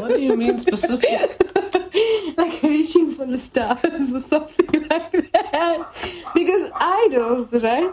What 0.00 0.08
do 0.08 0.20
you 0.20 0.36
mean 0.36 0.58
specific? 0.58 1.36
like 2.38 2.62
reaching 2.62 3.10
for 3.10 3.26
the 3.26 3.38
stars 3.38 4.12
or 4.12 4.20
something 4.20 4.88
like 4.90 5.10
that. 5.32 5.78
Because 6.34 6.70
idols, 6.74 7.52
right? 7.62 7.92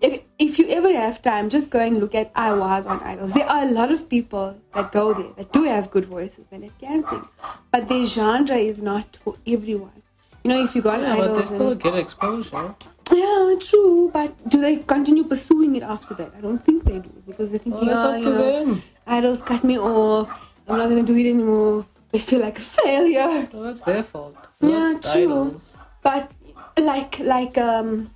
If, 0.00 0.20
if 0.38 0.58
you 0.58 0.66
ever 0.68 0.92
have 0.92 1.22
time, 1.22 1.48
just 1.48 1.70
go 1.70 1.78
and 1.78 1.96
look 1.96 2.14
at 2.14 2.32
I 2.34 2.52
was 2.52 2.86
on 2.86 3.00
idols. 3.02 3.32
There 3.32 3.48
are 3.48 3.62
a 3.62 3.70
lot 3.70 3.92
of 3.92 4.08
people 4.08 4.58
that 4.74 4.90
go 4.90 5.14
there 5.14 5.32
that 5.36 5.52
do 5.52 5.62
have 5.64 5.90
good 5.92 6.06
voices 6.06 6.46
and 6.50 6.64
that 6.64 6.76
can 6.80 7.06
sing, 7.08 7.26
but 7.70 7.88
their 7.88 8.04
genre 8.06 8.56
is 8.56 8.82
not 8.82 9.18
for 9.24 9.36
everyone. 9.46 10.02
You 10.42 10.50
know, 10.50 10.64
if 10.64 10.74
you 10.74 10.82
got 10.82 11.00
Yeah, 11.00 11.16
but 11.18 11.36
they 11.36 11.42
still 11.42 11.74
get 11.76 11.94
exposure. 11.94 12.74
yeah, 13.12 13.54
true. 13.60 14.10
But 14.12 14.34
do 14.48 14.60
they 14.60 14.78
continue 14.78 15.22
pursuing 15.22 15.76
it 15.76 15.84
after 15.84 16.14
that? 16.14 16.32
I 16.36 16.40
don't 16.40 16.58
think 16.58 16.82
they 16.82 16.98
do 16.98 17.12
because 17.24 17.52
they 17.52 17.58
think, 17.58 17.76
Well, 17.76 17.84
yeah, 17.84 18.00
up 18.08 18.18
you 18.18 18.24
to 18.24 18.30
know, 18.30 18.64
them. 18.64 18.82
idols 19.06 19.40
cut 19.42 19.62
me 19.62 19.78
off. 19.78 20.28
I'm 20.66 20.78
not 20.78 20.88
gonna 20.88 21.04
do 21.04 21.16
it 21.16 21.28
anymore. 21.30 21.86
They 22.12 22.18
feel 22.18 22.40
like 22.40 22.58
a 22.58 22.62
failure. 22.62 23.48
Well, 23.52 23.62
that's 23.62 23.80
their 23.80 24.02
fault. 24.02 24.36
Yeah, 24.60 24.98
true. 25.00 25.22
idols. 25.22 25.62
But 26.02 26.30
like 26.78 27.18
like 27.20 27.56
um 27.58 28.10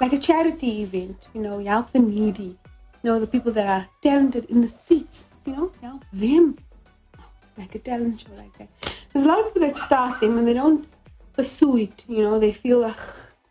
like 0.00 0.12
a 0.12 0.18
charity 0.18 0.82
event, 0.82 1.18
you 1.34 1.40
know, 1.40 1.58
you 1.58 1.68
help 1.68 1.92
the 1.92 1.98
needy, 1.98 2.56
you 3.02 3.04
know, 3.04 3.18
the 3.18 3.26
people 3.26 3.52
that 3.52 3.66
are 3.66 3.88
talented 4.00 4.44
in 4.46 4.60
the 4.60 4.68
streets, 4.68 5.26
you 5.44 5.56
know, 5.56 5.72
help 5.80 6.04
them. 6.12 6.56
Like 7.58 7.74
a 7.74 7.80
talent 7.80 8.20
show 8.20 8.32
like 8.36 8.56
that. 8.58 8.68
There's 9.12 9.24
a 9.24 9.28
lot 9.28 9.40
of 9.40 9.46
people 9.46 9.68
that 9.68 9.76
start 9.76 10.20
them 10.20 10.38
and 10.38 10.46
they 10.46 10.54
don't 10.54 10.86
pursue 11.32 11.78
it, 11.78 12.04
you 12.08 12.22
know, 12.22 12.38
they 12.38 12.52
feel 12.52 12.78
like 12.78 12.96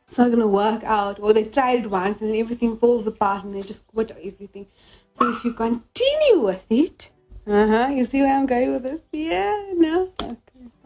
it's 0.08 0.17
not 0.17 0.32
gonna 0.32 0.47
work 0.47 0.84
out, 0.84 1.19
or 1.19 1.34
they 1.34 1.43
tried 1.43 1.86
it 1.86 1.89
once 1.89 2.21
and 2.21 2.36
everything 2.36 2.77
falls 2.77 3.08
apart 3.08 3.43
and 3.43 3.54
they 3.54 3.62
just 3.62 3.86
quit 3.88 4.12
everything. 4.12 4.67
So 5.13 5.30
if 5.32 5.43
you 5.43 5.54
continue 5.54 6.39
with 6.39 6.63
it, 6.69 7.10
uh 7.47 7.67
huh, 7.67 7.88
you 7.93 8.04
see 8.06 8.21
where 8.21 8.36
I'm 8.38 8.45
going 8.45 8.73
with 8.73 8.84
this? 8.84 9.01
Yeah, 9.12 9.71
no, 9.73 10.12
okay, 10.21 10.38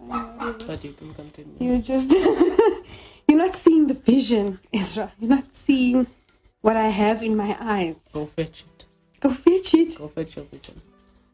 fine. 0.10 0.56
But 0.66 0.84
you 0.84 0.94
can 0.94 1.14
continue. 1.14 1.56
You 1.60 1.82
just 1.82 2.10
you're 3.28 3.38
not 3.38 3.56
seeing 3.56 3.88
the 3.88 3.94
vision, 3.94 4.60
Ezra. 4.74 5.12
You're 5.20 5.30
not 5.30 5.46
seeing 5.54 6.08
what 6.62 6.76
I 6.78 6.88
have 6.88 7.22
in 7.24 7.36
my 7.36 7.58
eyes. 7.60 7.96
Go 8.14 8.26
fetch 8.28 8.64
it. 8.68 8.86
Go 9.20 9.32
fetch 9.32 9.74
it. 9.74 9.98
Go 9.98 10.08
fetch 10.08 10.36
your 10.36 10.46
vision. 10.46 10.82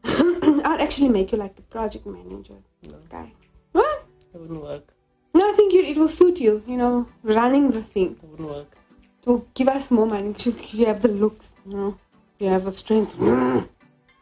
I'll 0.64 0.80
actually 0.82 1.08
make 1.08 1.30
you 1.32 1.38
like 1.38 1.54
the 1.54 1.62
project 1.62 2.04
manager 2.06 2.54
No, 2.82 2.96
guy. 3.08 3.32
What? 3.72 4.04
it 4.34 4.40
wouldn't 4.40 4.62
work. 4.62 4.92
No, 5.34 5.48
I 5.48 5.52
think 5.52 5.72
you, 5.72 5.82
it 5.82 5.96
will 5.96 6.08
suit 6.08 6.40
you. 6.40 6.62
You 6.66 6.76
know, 6.76 7.08
running 7.22 7.70
the 7.70 7.82
thing. 7.82 8.16
It 8.22 8.28
wouldn't 8.28 8.48
work. 8.48 8.76
It 9.22 9.26
will 9.28 9.46
give 9.54 9.68
us 9.68 9.90
more 9.90 10.06
money. 10.06 10.34
You 10.72 10.86
have 10.86 11.00
the 11.00 11.08
looks. 11.08 11.52
You 11.66 11.76
know, 11.76 11.98
you 12.38 12.48
have 12.48 12.64
the 12.64 12.72
strength, 12.72 13.14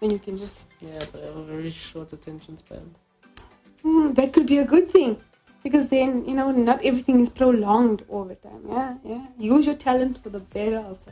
and 0.03 0.13
you 0.13 0.19
can 0.19 0.37
just. 0.37 0.67
Yeah, 0.81 0.99
but 1.13 1.23
I 1.23 1.27
have 1.27 1.37
a 1.37 1.45
very 1.45 1.71
short 1.71 2.13
attention 2.13 2.57
span. 2.57 2.95
Hmm, 3.83 4.13
that 4.15 4.33
could 4.33 4.47
be 4.47 4.59
a 4.59 4.65
good 4.65 4.91
thing. 4.91 5.21
Because 5.63 5.89
then, 5.89 6.25
you 6.25 6.35
know, 6.35 6.51
not 6.53 6.83
everything 6.83 7.21
is 7.21 7.29
prolonged 7.29 8.05
all 8.09 8.25
the 8.25 8.35
time. 8.37 8.65
Yeah, 8.69 8.95
yeah. 9.05 9.27
Use 9.39 9.67
your 9.67 9.75
talent 9.75 10.23
for 10.23 10.31
the 10.31 10.41
better 10.41 10.79
of 10.79 11.07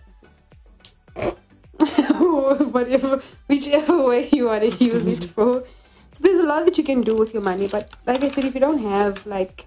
Africa. 1.14 1.37
Whatever, 2.70 3.22
whichever 3.46 4.05
way 4.05 4.29
you 4.33 4.46
want 4.46 4.62
to 4.62 4.85
use 4.85 5.07
it 5.07 5.24
for. 5.35 5.64
So 6.12 6.22
there's 6.22 6.40
a 6.40 6.46
lot 6.46 6.64
that 6.64 6.79
you 6.79 6.85
can 6.85 7.03
do 7.03 7.14
with 7.14 7.35
your 7.35 7.42
money. 7.42 7.68
But 7.68 7.92
like 8.07 8.22
I 8.22 8.29
said, 8.29 8.44
if 8.44 8.55
you 8.55 8.61
don't 8.61 8.79
have 8.79 9.27
like 9.27 9.66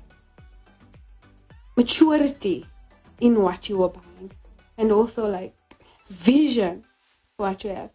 maturity 1.78 2.66
in 3.20 3.42
what 3.42 3.70
you 3.70 3.84
are 3.84 3.90
buying 3.90 4.32
and 4.78 4.92
also 4.92 5.28
like 5.30 5.56
vision 6.10 6.84
for 7.38 7.48
what 7.48 7.64
you 7.64 7.70
have, 7.70 7.92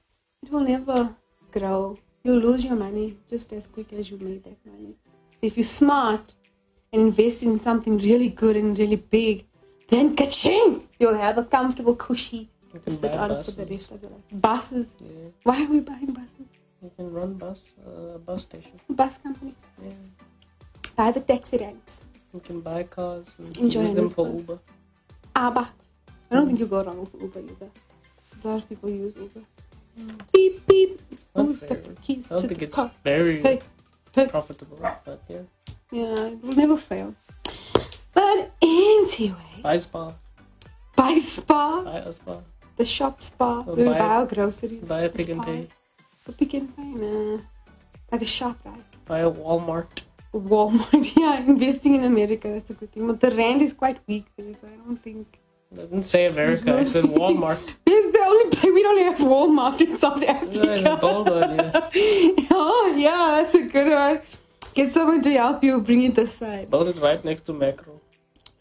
it 0.46 0.52
will 0.52 0.60
never 0.60 1.14
grow. 1.50 1.98
You'll 2.22 2.38
lose 2.38 2.64
your 2.64 2.76
money 2.76 3.16
just 3.28 3.52
as 3.52 3.66
quick 3.66 3.92
as 3.92 4.10
you 4.10 4.18
made 4.18 4.44
that 4.44 4.58
money. 4.64 4.94
So 5.38 5.42
if 5.48 5.56
you're 5.56 5.64
smart 5.64 6.34
and 6.92 7.02
invest 7.02 7.42
in 7.42 7.58
something 7.60 7.98
really 7.98 8.28
good 8.28 8.56
and 8.56 8.78
really 8.78 8.96
big, 8.96 9.44
then 9.88 10.14
ka-ching! 10.16 10.88
You'll 10.98 11.16
have 11.18 11.38
a 11.38 11.44
comfortable 11.44 11.94
cushy 11.94 12.48
to 12.84 12.90
sit 12.90 13.12
on 13.12 13.28
buses. 13.28 13.54
for 13.54 13.64
the 13.64 13.70
rest 13.72 13.90
of 13.92 14.02
your 14.02 14.10
life. 14.10 14.20
Buses. 14.32 14.86
Yeah, 15.00 15.10
Why 15.44 15.62
are 15.64 15.68
we 15.68 15.80
buying 15.80 16.12
buses? 16.12 16.46
you 16.82 16.90
can 16.96 17.12
run 17.12 17.34
bus, 17.34 17.60
uh, 17.86 18.18
bus 18.18 18.42
station. 18.42 18.80
Bus 18.90 19.18
company. 19.18 19.54
Yeah, 19.82 19.92
Buy 20.96 21.10
the 21.12 21.20
taxi 21.20 21.56
ranks. 21.58 22.00
you 22.34 22.40
can 22.40 22.60
buy 22.60 22.82
cars 22.84 23.26
and 23.38 23.56
In 23.56 23.70
use 23.70 23.92
them 23.94 24.08
for. 24.08 24.28
Uber. 24.28 24.58
Abba. 25.34 25.68
I 26.30 26.34
don't 26.34 26.46
think 26.48 26.58
you 26.58 26.66
go 26.66 26.82
wrong 26.82 27.00
with 27.00 27.14
Uber 27.22 27.40
either. 27.40 27.70
'Cause 28.30 28.44
A 28.44 28.48
lot 28.48 28.58
of 28.62 28.68
people 28.68 28.90
use 28.90 29.16
Uber. 29.16 29.42
Beep 30.32 30.66
beep. 30.66 31.00
Not 31.34 31.46
Who's 31.46 31.60
got 31.60 31.68
very. 31.70 31.80
the 31.82 32.00
keys 32.00 32.26
I 32.30 32.34
don't 32.34 32.42
to 32.42 32.48
think 32.48 32.60
the 32.60 32.66
it's 32.66 32.76
car? 32.76 32.90
very 33.04 33.42
Hey, 33.42 33.60
hey. 34.14 34.26
profitable, 34.28 34.78
but 35.04 35.22
yeah. 35.28 35.38
Yeah, 35.90 36.26
it 36.26 36.42
will 36.42 36.54
never 36.54 36.76
fail. 36.76 37.14
But 38.12 38.50
anyway, 38.62 39.60
Buy 39.62 39.78
spa, 39.78 40.12
buy 40.96 41.14
Spar, 41.18 41.82
buy 41.84 41.98
a 41.98 42.12
spa, 42.12 42.36
the 42.76 42.84
shop 42.84 43.22
Spar, 43.22 43.64
Or 43.66 43.74
we 43.74 43.84
buy- 43.84 43.98
buy 43.98 44.08
our 44.16 44.26
groceries. 44.26 44.88
buy 44.88 45.00
a 45.02 45.08
the 45.08 45.16
pick 45.18 45.28
and 45.28 45.42
pay, 45.42 45.68
A 46.26 46.32
pick 46.32 46.54
and 46.54 46.74
pay, 46.76 46.82
nah. 46.84 47.38
Like 48.10 48.22
a 48.22 48.26
shop, 48.26 48.56
right? 48.64 48.82
buy 49.04 49.18
a 49.20 49.30
Walmart. 49.30 50.00
Walmart, 50.32 51.04
yeah, 51.16 51.40
investing 51.40 51.94
in 51.94 52.04
America, 52.04 52.48
that's 52.48 52.70
a 52.70 52.74
good 52.74 52.92
thing. 52.92 53.06
But 53.06 53.20
the 53.20 53.30
rand 53.32 53.60
is 53.62 53.72
quite 53.72 53.98
weak 54.06 54.26
there, 54.36 54.54
so 54.54 54.66
I 54.66 54.76
don't 54.84 55.02
think. 55.02 55.38
I 55.72 55.76
didn't 55.82 56.04
say 56.04 56.26
America, 56.26 56.78
I 56.78 56.84
said 56.84 57.04
Walmart. 57.04 57.60
The 57.84 57.92
place 57.92 58.15
we 58.74 58.82
don't 58.82 58.98
have 59.02 59.18
Walmart 59.18 59.80
in 59.80 59.98
South 59.98 60.22
Yeah, 60.22 60.32
Africa. 60.32 60.98
bold 61.00 61.28
yeah. 61.28 61.88
oh, 62.50 62.94
yeah, 62.96 63.42
that's 63.42 63.54
a 63.54 63.62
good 63.62 63.90
one. 63.90 64.20
Get 64.74 64.92
someone 64.92 65.22
to 65.22 65.32
help 65.32 65.64
you 65.64 65.80
bring 65.80 66.02
it 66.02 66.14
this 66.14 66.34
side. 66.34 66.70
Build 66.70 66.88
it 66.88 66.96
right 67.00 67.24
next 67.24 67.42
to 67.42 67.52
Makro. 67.52 68.00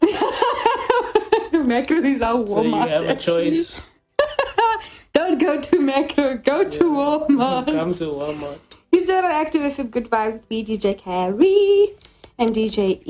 Makro 1.52 2.04
is 2.04 2.22
our 2.22 2.34
Walmart. 2.44 2.46
So 2.48 2.62
you 2.62 2.74
have 2.76 3.02
a 3.02 3.08
actually. 3.10 3.50
choice. 3.56 3.88
Don't 5.12 5.38
go 5.40 5.60
to 5.60 5.76
Makro, 5.78 6.42
go 6.44 6.68
to 6.68 6.84
Walmart. 6.84 7.66
Come 7.66 7.92
to 7.94 8.04
Walmart. 8.04 8.58
You've 8.92 9.06
done 9.06 9.24
an 9.24 9.30
active 9.30 9.62
FM 9.62 9.90
Good 9.90 10.08
Vibes 10.10 10.32
with 10.34 10.48
DJ 10.48 10.96
Carrie, 10.98 11.94
and 12.38 12.54
DJ 12.54 13.00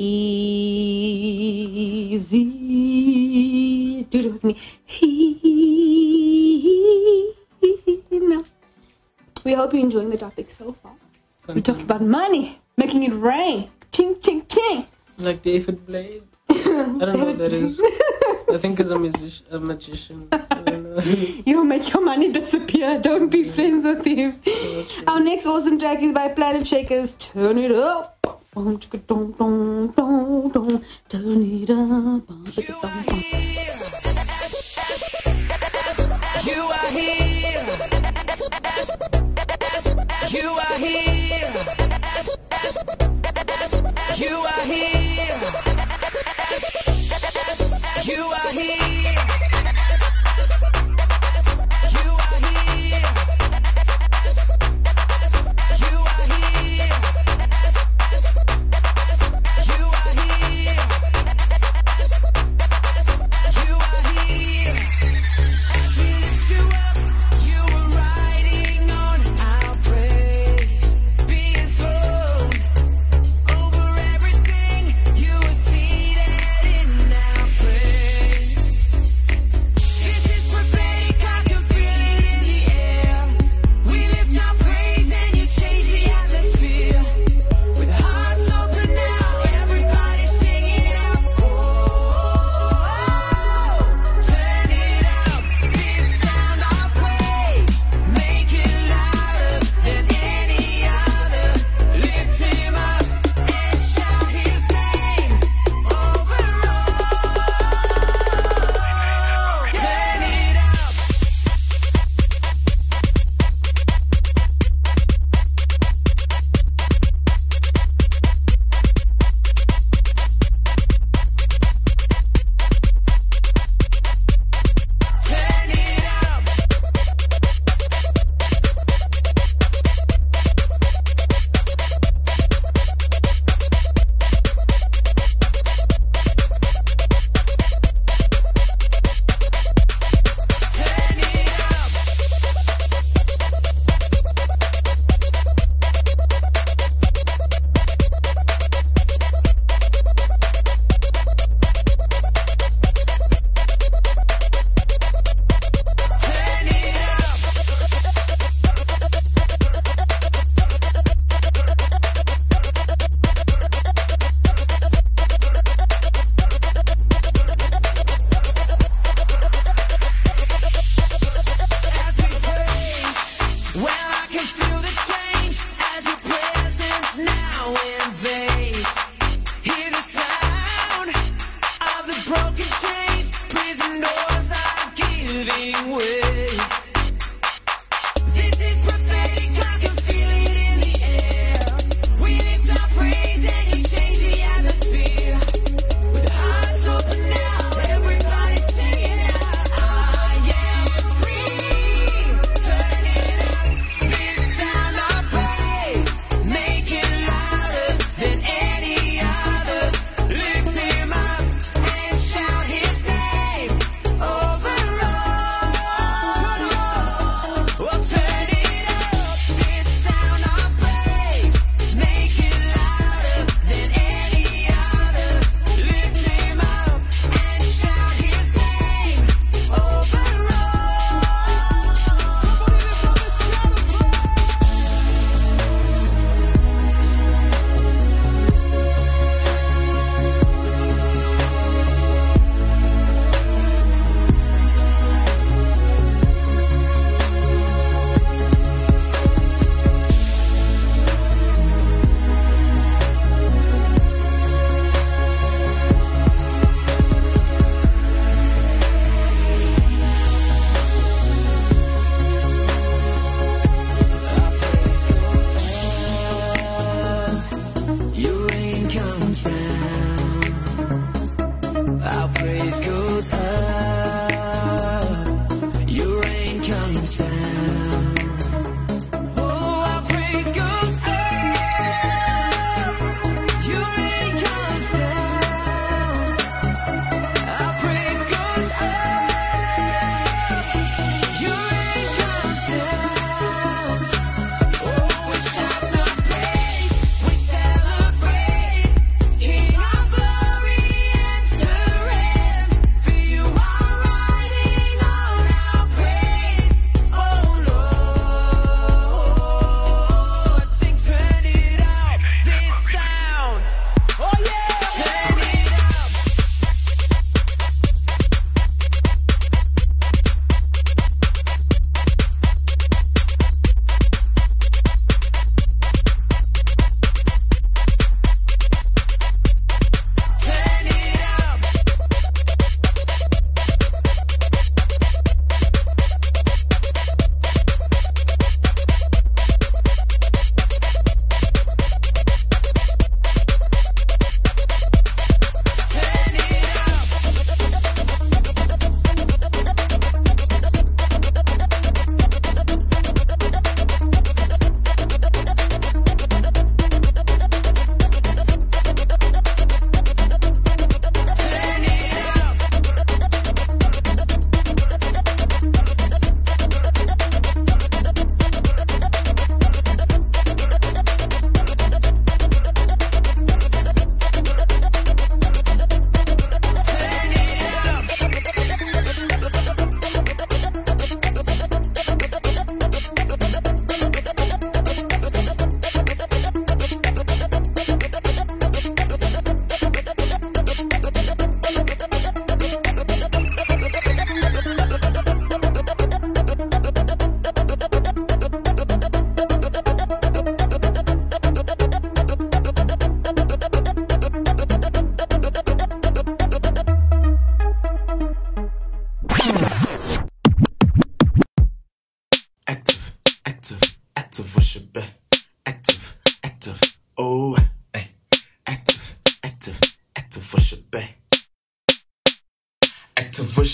Easy. 2.57 4.03
Do 4.09 4.19
it 4.19 4.31
with 4.33 4.43
me. 4.43 4.55
No. 8.11 8.45
We 9.43 9.53
hope 9.53 9.71
you're 9.73 9.83
enjoying 9.83 10.09
the 10.09 10.17
topic 10.17 10.49
so 10.51 10.73
far. 10.83 10.91
We 11.55 11.61
talked 11.61 11.79
about 11.79 12.01
money, 12.01 12.59
making 12.75 13.03
it 13.03 13.13
rain. 13.13 13.69
Ching, 13.93 14.19
ching, 14.19 14.45
ching. 14.47 14.85
Like 15.19 15.41
David 15.41 15.85
Blaine. 15.85 16.23
I 16.49 16.53
don't 16.55 16.99
know 16.99 17.25
what 17.25 17.37
that 17.37 17.53
is. 17.53 17.79
I 18.51 18.57
think 18.57 18.77
he's 18.79 18.89
a, 18.89 18.99
music- 18.99 19.45
a 19.49 19.57
magician. 19.57 20.27
I 20.33 20.37
don't 20.39 20.83
know. 20.83 21.01
You'll 21.45 21.63
make 21.63 21.89
your 21.93 22.03
money 22.03 22.29
disappear. 22.29 22.99
Don't 22.99 23.29
be 23.29 23.45
friends 23.45 23.85
with 23.85 24.03
him. 24.05 24.41
Our 25.07 25.21
next 25.21 25.45
awesome 25.45 25.79
track 25.79 26.01
is 26.01 26.11
by 26.11 26.27
Planetshakers. 26.33 27.17
Turn 27.17 27.57
it 27.57 27.71
up. 27.71 28.43
Turn 28.57 28.73
it 31.43 31.69
up. 31.69 32.23
You 32.57 32.75
are 32.81 33.01
here. 33.03 33.37
You 36.43 36.61
are 36.63 36.89
here. 36.89 37.67
You 40.31 40.47
are 40.49 40.73
here. 44.47 44.97
You 48.05 48.23
are 48.23 48.51
here. 48.51 49.26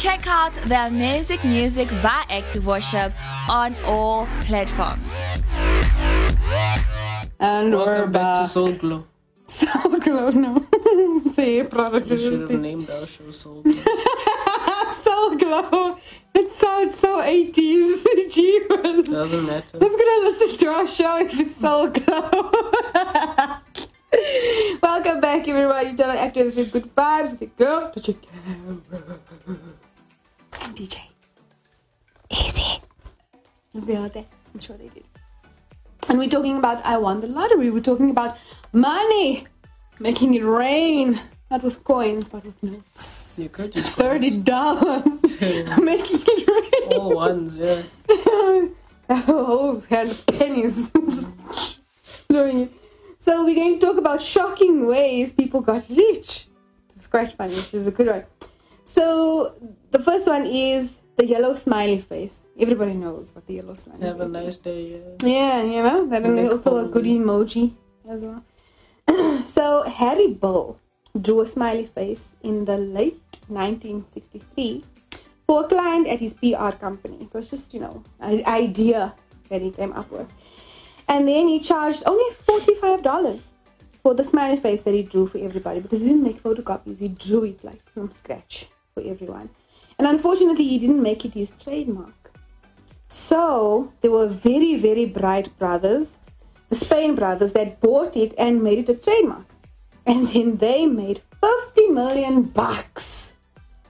Check 0.00 0.26
out 0.26 0.54
their 0.64 0.88
music 0.90 1.44
music 1.44 1.88
by 2.02 2.24
Active 2.30 2.64
Worship 2.66 3.12
on 3.50 3.76
all 3.84 4.26
platforms. 4.48 5.08
And 7.38 7.72
we're 7.74 7.84
Welcome 7.84 8.12
back 8.12 8.46
to. 8.46 8.48
Soul 8.50 8.72
Glow. 8.72 9.04
Soul 9.46 9.98
Glow, 9.98 10.30
no. 10.30 10.66
Say 11.34 11.60
We 11.60 11.60
should 11.60 11.60
have 11.60 11.70
productivity. 11.70 12.56
named 12.56 12.88
our 12.88 13.06
show 13.06 13.30
Soul 13.30 13.62
Glow. 13.62 13.72
Soul 15.02 15.36
Glow. 15.36 15.96
It 16.34 16.50
sounds 16.50 16.98
so 16.98 17.20
80s. 17.20 18.02
Jeez. 18.34 19.04
Doesn't 19.04 19.46
matter. 19.46 19.78
Who's 19.78 19.96
gonna 19.96 20.20
listen 20.30 20.58
to 20.60 20.66
our 20.68 20.86
show 20.86 21.18
if 21.20 21.38
it's 21.40 21.56
Soul 21.56 21.88
Glow? 21.88 22.50
Welcome 24.82 25.20
back, 25.20 25.46
everybody. 25.46 25.94
Turn 25.94 26.10
on 26.10 26.16
Active 26.16 26.56
with 26.56 26.72
Good 26.72 26.94
Vibes 26.96 27.38
with 27.38 27.42
your 27.42 27.50
girl, 27.58 27.92
DJ. 30.80 31.02
Easy. 32.30 32.80
They 33.74 33.96
are 33.96 34.08
there. 34.08 34.24
I'm 34.54 34.60
sure 34.60 34.78
they 34.78 34.88
did. 34.88 35.04
And 36.08 36.18
we're 36.18 36.30
talking 36.30 36.56
about 36.56 36.82
I 36.86 36.96
won 36.96 37.20
the 37.20 37.26
lottery. 37.26 37.68
We're 37.70 37.82
talking 37.82 38.08
about 38.08 38.38
money. 38.72 39.46
Making 39.98 40.36
it 40.36 40.42
rain. 40.42 41.20
Not 41.50 41.62
with 41.62 41.84
coins, 41.84 42.28
but 42.28 42.46
with 42.46 42.62
notes. 42.62 43.34
You 43.36 43.50
could 43.50 43.74
just 43.74 43.94
Thirty 43.94 44.30
dollars. 44.40 45.04
Making 45.42 46.22
it 46.24 46.48
rain. 46.48 46.98
all 46.98 47.14
ones, 47.14 47.58
yeah. 47.58 47.82
oh, 49.10 49.82
and 49.90 50.26
pennies. 50.28 50.88
Throwing 52.32 52.60
it. 52.60 52.72
So 53.18 53.44
we're 53.44 53.54
going 53.54 53.78
to 53.78 53.86
talk 53.86 53.98
about 53.98 54.22
shocking 54.22 54.86
ways 54.86 55.34
people 55.34 55.60
got 55.60 55.84
rich. 55.90 56.46
It's 56.96 57.06
quite 57.06 57.32
funny. 57.32 57.54
Which 57.54 57.74
is 57.74 57.86
a 57.86 57.90
good 57.90 58.06
one. 58.06 58.24
So 58.94 59.54
the 59.90 59.98
first 59.98 60.26
one 60.26 60.46
is 60.46 60.98
the 61.16 61.26
yellow 61.26 61.54
smiley 61.54 62.00
face. 62.00 62.36
Everybody 62.58 62.94
knows 62.94 63.34
what 63.34 63.46
the 63.46 63.54
yellow 63.54 63.74
smiley 63.74 64.06
Have 64.06 64.20
a 64.20 64.24
face 64.24 64.32
nice 64.32 64.48
is. 64.48 64.58
day, 64.58 64.82
yeah. 65.22 65.28
Yeah, 65.28 65.62
you 65.62 65.82
know 65.82 66.06
that 66.06 66.22
and 66.24 66.36
Nick 66.36 66.50
also 66.50 66.84
a 66.84 66.88
good 66.88 67.04
emoji 67.04 67.74
as 68.08 68.22
well. 68.22 68.44
so 69.44 69.88
Harvey 69.88 70.32
Ball 70.34 70.78
drew 71.20 71.40
a 71.40 71.46
smiley 71.46 71.86
face 71.86 72.22
in 72.42 72.64
the 72.64 72.76
late 72.76 73.20
1963 73.48 74.84
for 75.46 75.64
a 75.64 75.68
client 75.68 76.06
at 76.06 76.18
his 76.20 76.34
PR 76.34 76.70
company. 76.70 77.18
It 77.22 77.32
was 77.34 77.48
just 77.48 77.72
you 77.74 77.80
know 77.80 78.02
an 78.20 78.44
idea 78.46 79.14
that 79.48 79.62
he 79.62 79.70
came 79.70 79.92
up 79.92 80.10
with, 80.10 80.28
and 81.08 81.26
then 81.26 81.48
he 81.48 81.60
charged 81.60 82.02
only 82.06 82.32
forty 82.34 82.74
five 82.74 83.02
dollars 83.02 83.40
for 84.02 84.14
the 84.14 84.24
smiley 84.24 84.56
face 84.56 84.82
that 84.82 84.94
he 84.94 85.02
drew 85.02 85.26
for 85.26 85.38
everybody 85.38 85.80
because 85.80 86.00
he 86.00 86.06
didn't 86.08 86.22
make 86.22 86.42
photocopies. 86.42 86.98
He 86.98 87.08
drew 87.08 87.44
it 87.44 87.64
like 87.64 87.82
from 87.90 88.10
scratch 88.12 88.68
for 88.94 89.02
everyone, 89.02 89.50
and 89.98 90.06
unfortunately 90.06 90.66
he 90.66 90.78
didn't 90.78 91.02
make 91.02 91.24
it 91.24 91.34
his 91.34 91.52
trademark. 91.62 92.32
So 93.08 93.92
there 94.00 94.10
were 94.10 94.28
very, 94.28 94.76
very 94.76 95.04
bright 95.04 95.56
brothers, 95.58 96.06
the 96.68 96.76
Spain 96.76 97.14
brothers, 97.14 97.52
that 97.54 97.80
bought 97.80 98.16
it 98.16 98.34
and 98.38 98.62
made 98.62 98.78
it 98.78 98.88
a 98.88 98.94
trademark. 98.94 99.46
And 100.06 100.28
then 100.28 100.56
they 100.56 100.86
made 100.86 101.20
50 101.40 101.88
million 101.88 102.42
bucks 102.42 103.32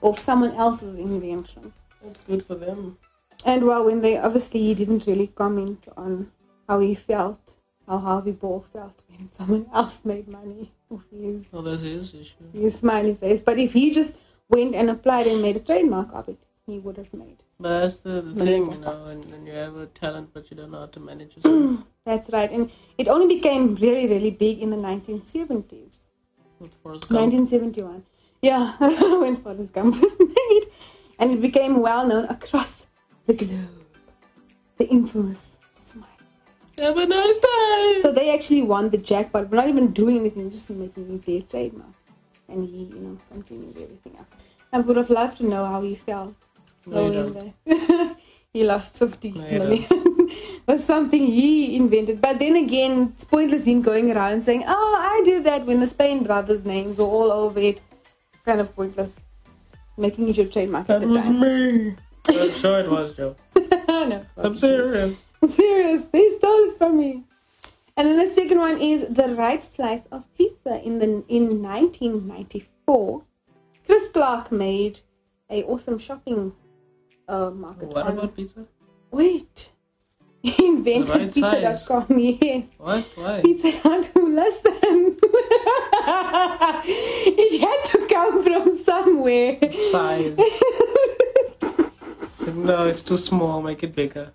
off 0.00 0.18
someone 0.18 0.52
else's 0.52 0.96
invention. 0.96 1.72
That's 2.02 2.20
good 2.20 2.46
for 2.46 2.54
them. 2.54 2.96
And 3.44 3.64
well, 3.64 3.84
when 3.86 4.00
they 4.00 4.16
obviously 4.18 4.60
he 4.60 4.74
didn't 4.74 5.06
really 5.06 5.26
comment 5.28 5.84
on 5.96 6.30
how 6.68 6.80
he 6.80 6.94
felt, 6.94 7.56
how 7.86 7.98
Harvey 7.98 8.32
Ball 8.32 8.64
felt 8.72 9.02
when 9.08 9.30
someone 9.32 9.66
else 9.74 10.00
made 10.04 10.28
money 10.28 10.72
off 10.90 11.02
his, 11.10 11.44
Well, 11.52 11.62
that's 11.62 11.82
his 11.82 12.14
issue. 12.14 12.34
his 12.52 12.74
smiley 12.78 13.14
face. 13.14 13.42
But 13.42 13.58
if 13.58 13.72
he 13.72 13.90
just 13.90 14.14
went 14.50 14.74
and 14.74 14.90
applied 14.90 15.26
and 15.26 15.40
made 15.40 15.56
a 15.56 15.60
trademark 15.60 16.08
of 16.12 16.28
it, 16.28 16.38
he 16.66 16.78
would 16.78 16.96
have 16.96 17.12
made. 17.14 17.38
But 17.58 17.80
that's 17.80 17.98
the, 17.98 18.22
the 18.22 18.44
thing, 18.44 18.70
you 18.72 18.78
know, 18.78 19.02
when, 19.04 19.20
when 19.30 19.46
you 19.46 19.52
have 19.52 19.76
a 19.76 19.86
talent 19.86 20.30
but 20.32 20.50
you 20.50 20.56
don't 20.56 20.70
know 20.70 20.80
how 20.80 20.86
to 20.86 21.00
manage 21.00 21.36
yourself. 21.36 21.80
That's 22.06 22.30
right. 22.30 22.50
And 22.50 22.70
it 22.96 23.06
only 23.08 23.34
became 23.34 23.74
really, 23.74 24.06
really 24.08 24.30
big 24.30 24.60
in 24.60 24.70
the 24.70 24.76
1970s. 24.76 26.06
with 26.58 26.72
Forrest 26.82 27.10
Gump. 27.10 27.32
1971. 27.32 28.02
Yeah, 28.42 28.76
when 29.20 29.36
Forrest 29.36 29.72
Gump 29.74 30.00
was 30.00 30.12
made. 30.18 30.66
And 31.18 31.32
it 31.32 31.42
became 31.42 31.80
well 31.80 32.06
known 32.06 32.24
across 32.24 32.86
the 33.26 33.34
globe. 33.34 33.84
The 34.78 34.88
infamous 34.88 35.44
smile. 35.86 36.08
Have 36.78 36.96
a 36.96 37.06
nice 37.06 37.38
day! 37.38 37.98
So 38.00 38.10
they 38.10 38.32
actually 38.32 38.62
won 38.62 38.88
the 38.88 38.96
jackpot. 38.96 39.50
We're 39.50 39.56
not 39.56 39.68
even 39.68 39.92
doing 39.92 40.20
anything, 40.20 40.50
just 40.50 40.70
making 40.70 41.22
their 41.26 41.42
trademark. 41.42 41.92
And 42.50 42.68
he, 42.68 42.84
you 42.84 43.00
know, 43.00 43.18
continued 43.30 43.76
everything 43.78 44.16
else. 44.18 44.28
I 44.72 44.78
would 44.80 44.96
have 44.96 45.10
loved 45.10 45.38
to 45.38 45.46
know 45.46 45.66
how 45.66 45.82
he 45.82 45.94
felt. 45.94 46.34
No, 46.86 47.06
you 47.06 47.12
knowing 47.12 47.54
that 47.66 48.16
he 48.52 48.64
lost 48.64 48.96
50 48.96 49.30
No, 49.32 49.46
you 49.48 49.58
million. 49.58 49.86
was 50.66 50.84
something 50.84 51.24
he 51.26 51.76
invented. 51.76 52.20
But 52.20 52.38
then 52.38 52.56
again, 52.56 53.10
it's 53.14 53.24
pointless 53.24 53.64
him 53.64 53.82
going 53.82 54.10
around 54.10 54.42
saying, 54.42 54.64
Oh, 54.66 54.96
I 54.98 55.22
did 55.24 55.44
that 55.44 55.66
when 55.66 55.80
the 55.80 55.86
Spain 55.86 56.22
brothers' 56.24 56.64
names 56.64 56.98
were 56.98 57.04
all 57.04 57.30
over 57.32 57.60
it. 57.60 57.80
Kind 58.44 58.60
of 58.60 58.74
pointless. 58.74 59.14
Making 59.96 60.28
it 60.28 60.36
your 60.36 60.46
trademark 60.46 60.88
at 60.90 61.00
That 61.00 61.06
the 61.06 61.12
was 61.12 61.22
time. 61.22 61.40
me! 61.40 61.96
I'm 62.28 62.52
sure 62.52 62.80
it 62.80 62.90
was, 62.90 63.12
Joe. 63.12 63.36
no, 63.88 64.24
I'm 64.36 64.54
serious. 64.56 65.16
serious. 65.48 66.04
They 66.04 66.30
stole 66.38 66.70
it 66.70 66.78
from 66.78 66.98
me. 66.98 67.24
And 67.96 68.08
then 68.08 68.16
the 68.16 68.26
second 68.28 68.58
one 68.58 68.80
is 68.80 69.06
the 69.08 69.34
right 69.34 69.62
slice 69.62 70.06
of 70.12 70.24
pizza. 70.36 70.80
In 70.82 70.98
the 70.98 71.24
in 71.28 71.62
1994, 71.62 73.22
Chris 73.86 74.08
Clark 74.08 74.52
made 74.52 75.00
a 75.50 75.64
awesome 75.64 75.98
shopping 75.98 76.52
uh, 77.28 77.50
market. 77.50 77.88
What 77.88 78.06
on- 78.06 78.18
about 78.18 78.36
pizza? 78.36 78.66
Wait. 79.10 79.72
He 80.42 80.66
invented 80.66 81.10
right 81.16 81.34
pizza.com. 81.34 82.18
Yes. 82.18 82.64
What? 82.78 83.04
Why? 83.14 83.42
Pizza 83.42 83.72
Hut. 83.82 84.10
Listen. 84.16 85.18
it 86.86 87.60
had 87.60 87.84
to 87.92 88.06
come 88.08 88.42
from 88.42 88.78
somewhere. 88.82 89.58
Size. 89.90 90.38
No, 92.54 92.86
it's 92.86 93.02
too 93.02 93.16
small. 93.16 93.62
Make 93.62 93.82
it 93.84 93.94
bigger. 93.94 94.32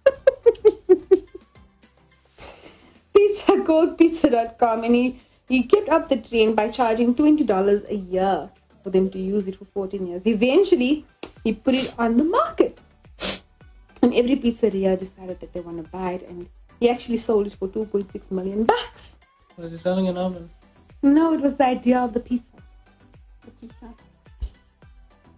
Pizza 3.15 3.63
called 3.63 3.97
pizza.com 3.97 4.83
and 4.83 4.95
he, 4.95 5.19
he 5.47 5.63
kept 5.63 5.89
up 5.89 6.09
the 6.09 6.17
trend 6.17 6.55
by 6.55 6.69
charging 6.69 7.15
$20 7.15 7.89
a 7.89 7.95
year 7.95 8.49
for 8.83 8.89
them 8.89 9.09
to 9.09 9.19
use 9.19 9.47
it 9.47 9.55
for 9.55 9.65
14 9.65 10.05
years. 10.07 10.27
Eventually, 10.27 11.05
he 11.43 11.53
put 11.53 11.75
it 11.75 11.93
on 11.97 12.17
the 12.17 12.23
market. 12.23 12.81
And 14.01 14.13
every 14.13 14.35
pizzeria 14.35 14.97
decided 14.99 15.39
that 15.39 15.53
they 15.53 15.61
want 15.61 15.83
to 15.83 15.89
buy 15.89 16.11
it 16.13 16.27
and 16.27 16.47
he 16.79 16.89
actually 16.89 17.17
sold 17.17 17.47
it 17.47 17.53
for 17.53 17.67
2.6 17.67 18.31
million 18.31 18.63
bucks. 18.63 19.15
Was 19.57 19.71
he 19.71 19.77
selling 19.77 20.07
an 20.07 20.17
oven? 20.17 20.49
No, 21.01 21.33
it 21.33 21.39
was 21.39 21.55
the 21.55 21.65
idea 21.65 21.99
of 21.99 22.13
the 22.13 22.19
pizza. 22.19 22.45
The 23.45 23.51
pizza. 23.51 23.93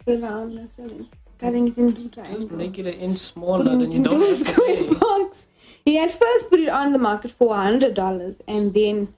The 0.06 0.20
round 0.20 0.70
selling. 0.76 1.08
Cutting 1.40 1.68
it 1.68 1.78
into 1.78 2.10
Just 2.10 2.50
make 2.50 2.80
it 2.80 2.88
an 2.88 2.94
inch 2.94 3.20
smaller, 3.20 3.64
than 3.66 3.92
you 3.92 3.98
into 3.98 4.10
don't 4.10 4.22
a 4.24 4.28
have 4.28 4.38
to 4.40 4.46
square 4.46 5.00
box. 5.00 5.46
He 5.88 5.96
had 5.96 6.12
first 6.12 6.50
put 6.50 6.60
it 6.60 6.68
on 6.68 6.92
the 6.92 7.00
market 7.00 7.32
for 7.32 7.56
hundred 7.56 7.94
dollars, 7.94 8.36
and 8.46 8.74
then 8.74 9.14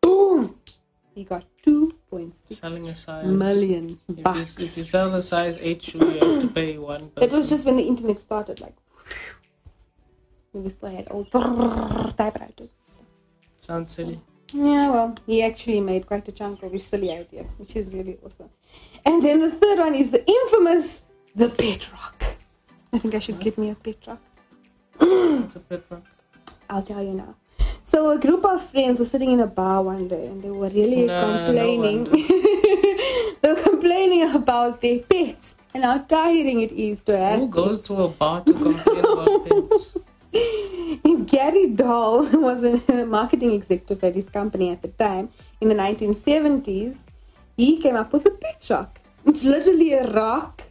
boom, 0.00 0.58
he 1.14 1.22
got 1.22 1.44
two 1.62 1.94
point 2.08 2.34
six 2.34 2.60
Selling 2.60 2.88
a 2.88 2.94
size. 2.94 3.26
million 3.26 3.98
If 4.08 4.16
you, 4.36 4.64
if 4.66 4.78
you 4.78 4.84
sell 4.84 5.14
a 5.14 5.20
size 5.20 5.58
8 5.60 5.82
shoe, 5.82 5.98
you 5.98 6.20
have 6.26 6.40
to 6.40 6.48
pay 6.48 6.78
one 6.78 7.10
person. 7.10 7.28
That 7.28 7.36
was 7.36 7.46
just 7.46 7.66
when 7.66 7.76
the 7.76 7.82
internet 7.82 8.20
started, 8.20 8.62
like 8.62 8.74
we 10.54 10.70
still 10.70 10.88
had 10.88 11.08
old 11.10 11.30
typewriters. 12.16 12.70
Sounds 13.60 13.90
silly. 13.90 14.18
Yeah, 14.54 14.88
well, 14.94 15.14
he 15.26 15.42
actually 15.42 15.80
made 15.80 16.06
quite 16.06 16.26
a 16.26 16.32
chunk 16.32 16.62
of 16.62 16.72
his 16.72 16.86
silly 16.86 17.12
idea, 17.12 17.42
which 17.58 17.76
is 17.76 17.92
really 17.92 18.16
awesome. 18.24 18.48
And 19.04 19.22
then 19.22 19.40
the 19.40 19.50
third 19.50 19.78
one 19.78 19.94
is 19.94 20.10
the 20.10 20.24
infamous 20.26 21.02
the 21.36 21.50
pet 21.50 21.92
rock. 21.92 22.24
I 22.94 22.98
think 22.98 23.14
I 23.14 23.18
should 23.18 23.40
get 23.40 23.58
me 23.58 23.68
a 23.68 23.74
pet 23.74 23.98
rock. 24.06 24.22
It's 25.00 25.56
a 25.56 25.60
pet 25.60 25.84
rock. 25.90 26.04
I'll 26.70 26.82
tell 26.82 27.02
you 27.02 27.14
now. 27.14 27.34
So 27.86 28.10
a 28.10 28.18
group 28.18 28.44
of 28.44 28.60
friends 28.70 28.98
were 28.98 29.04
sitting 29.04 29.30
in 29.30 29.40
a 29.40 29.46
bar 29.46 29.82
one 29.82 30.08
day 30.08 30.26
and 30.26 30.42
they 30.42 30.50
were 30.50 30.68
really 30.68 31.06
No, 31.06 31.20
no 31.20 31.44
complaining. 31.44 32.04
wonder. 32.04 32.10
they 33.42 33.52
were 33.52 33.62
complaining 33.62 34.34
about 34.34 34.80
their 34.80 34.98
pets 35.00 35.54
and 35.74 35.84
how 35.84 35.98
tiring 35.98 36.60
it 36.60 36.72
is 36.72 37.00
to 37.02 37.16
have 37.16 37.38
Who 37.38 37.48
goes 37.48 37.82
to 37.82 38.02
a 38.04 38.08
bar 38.08 38.40
to 38.42 38.52
complain 38.52 38.98
about 38.98 39.46
pets? 39.48 39.94
Gary 41.26 41.70
Dahl 41.70 42.22
was 42.32 42.62
a 42.64 43.06
marketing 43.06 43.52
executive 43.52 44.02
at 44.04 44.14
his 44.14 44.28
company 44.28 44.70
at 44.70 44.82
the 44.82 44.88
time 44.88 45.28
in 45.60 45.68
the 45.68 45.74
1970s. 45.74 46.96
He 47.56 47.80
came 47.80 47.96
up 47.96 48.12
with 48.12 48.26
a 48.26 48.30
pet 48.30 48.64
rock. 48.70 49.00
It's 49.24 49.44
literally 49.44 49.92
a 49.94 50.10
rock 50.12 50.62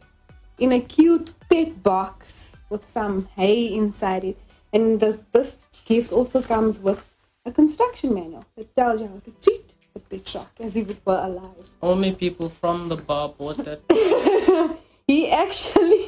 in 0.60 0.72
a 0.72 0.80
cute 0.80 1.32
pet 1.50 1.82
box 1.84 2.56
with 2.70 2.90
some 2.90 3.28
hay 3.36 3.74
inside 3.74 4.24
it. 4.24 4.38
And 4.72 5.00
the, 5.00 5.20
this 5.32 5.58
gift 5.86 6.12
also 6.12 6.42
comes 6.42 6.80
with 6.80 7.02
a 7.46 7.52
construction 7.52 8.14
manual 8.14 8.46
that 8.56 8.76
tells 8.76 9.02
you 9.02 9.08
how 9.08 9.20
to 9.26 9.32
treat 9.42 9.70
the 9.94 10.00
pet 10.00 10.34
rock 10.36 10.52
as 10.60 10.76
if 10.78 10.90
it 10.90 10.98
were 11.06 11.20
alive. 11.24 11.68
Only 11.82 12.14
people 12.14 12.50
from 12.62 12.90
the 12.90 12.96
bar 12.96 13.30
bought 13.30 13.58
that. 13.66 13.82
he 15.08 15.30
actually 15.30 16.08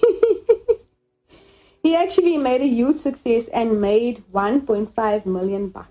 he 1.84 1.96
actually 1.96 2.38
made 2.38 2.62
a 2.62 2.68
huge 2.68 3.00
success 3.00 3.48
and 3.50 3.80
made 3.82 4.24
1.5 4.34 5.26
million 5.26 5.70
bucks 5.70 5.90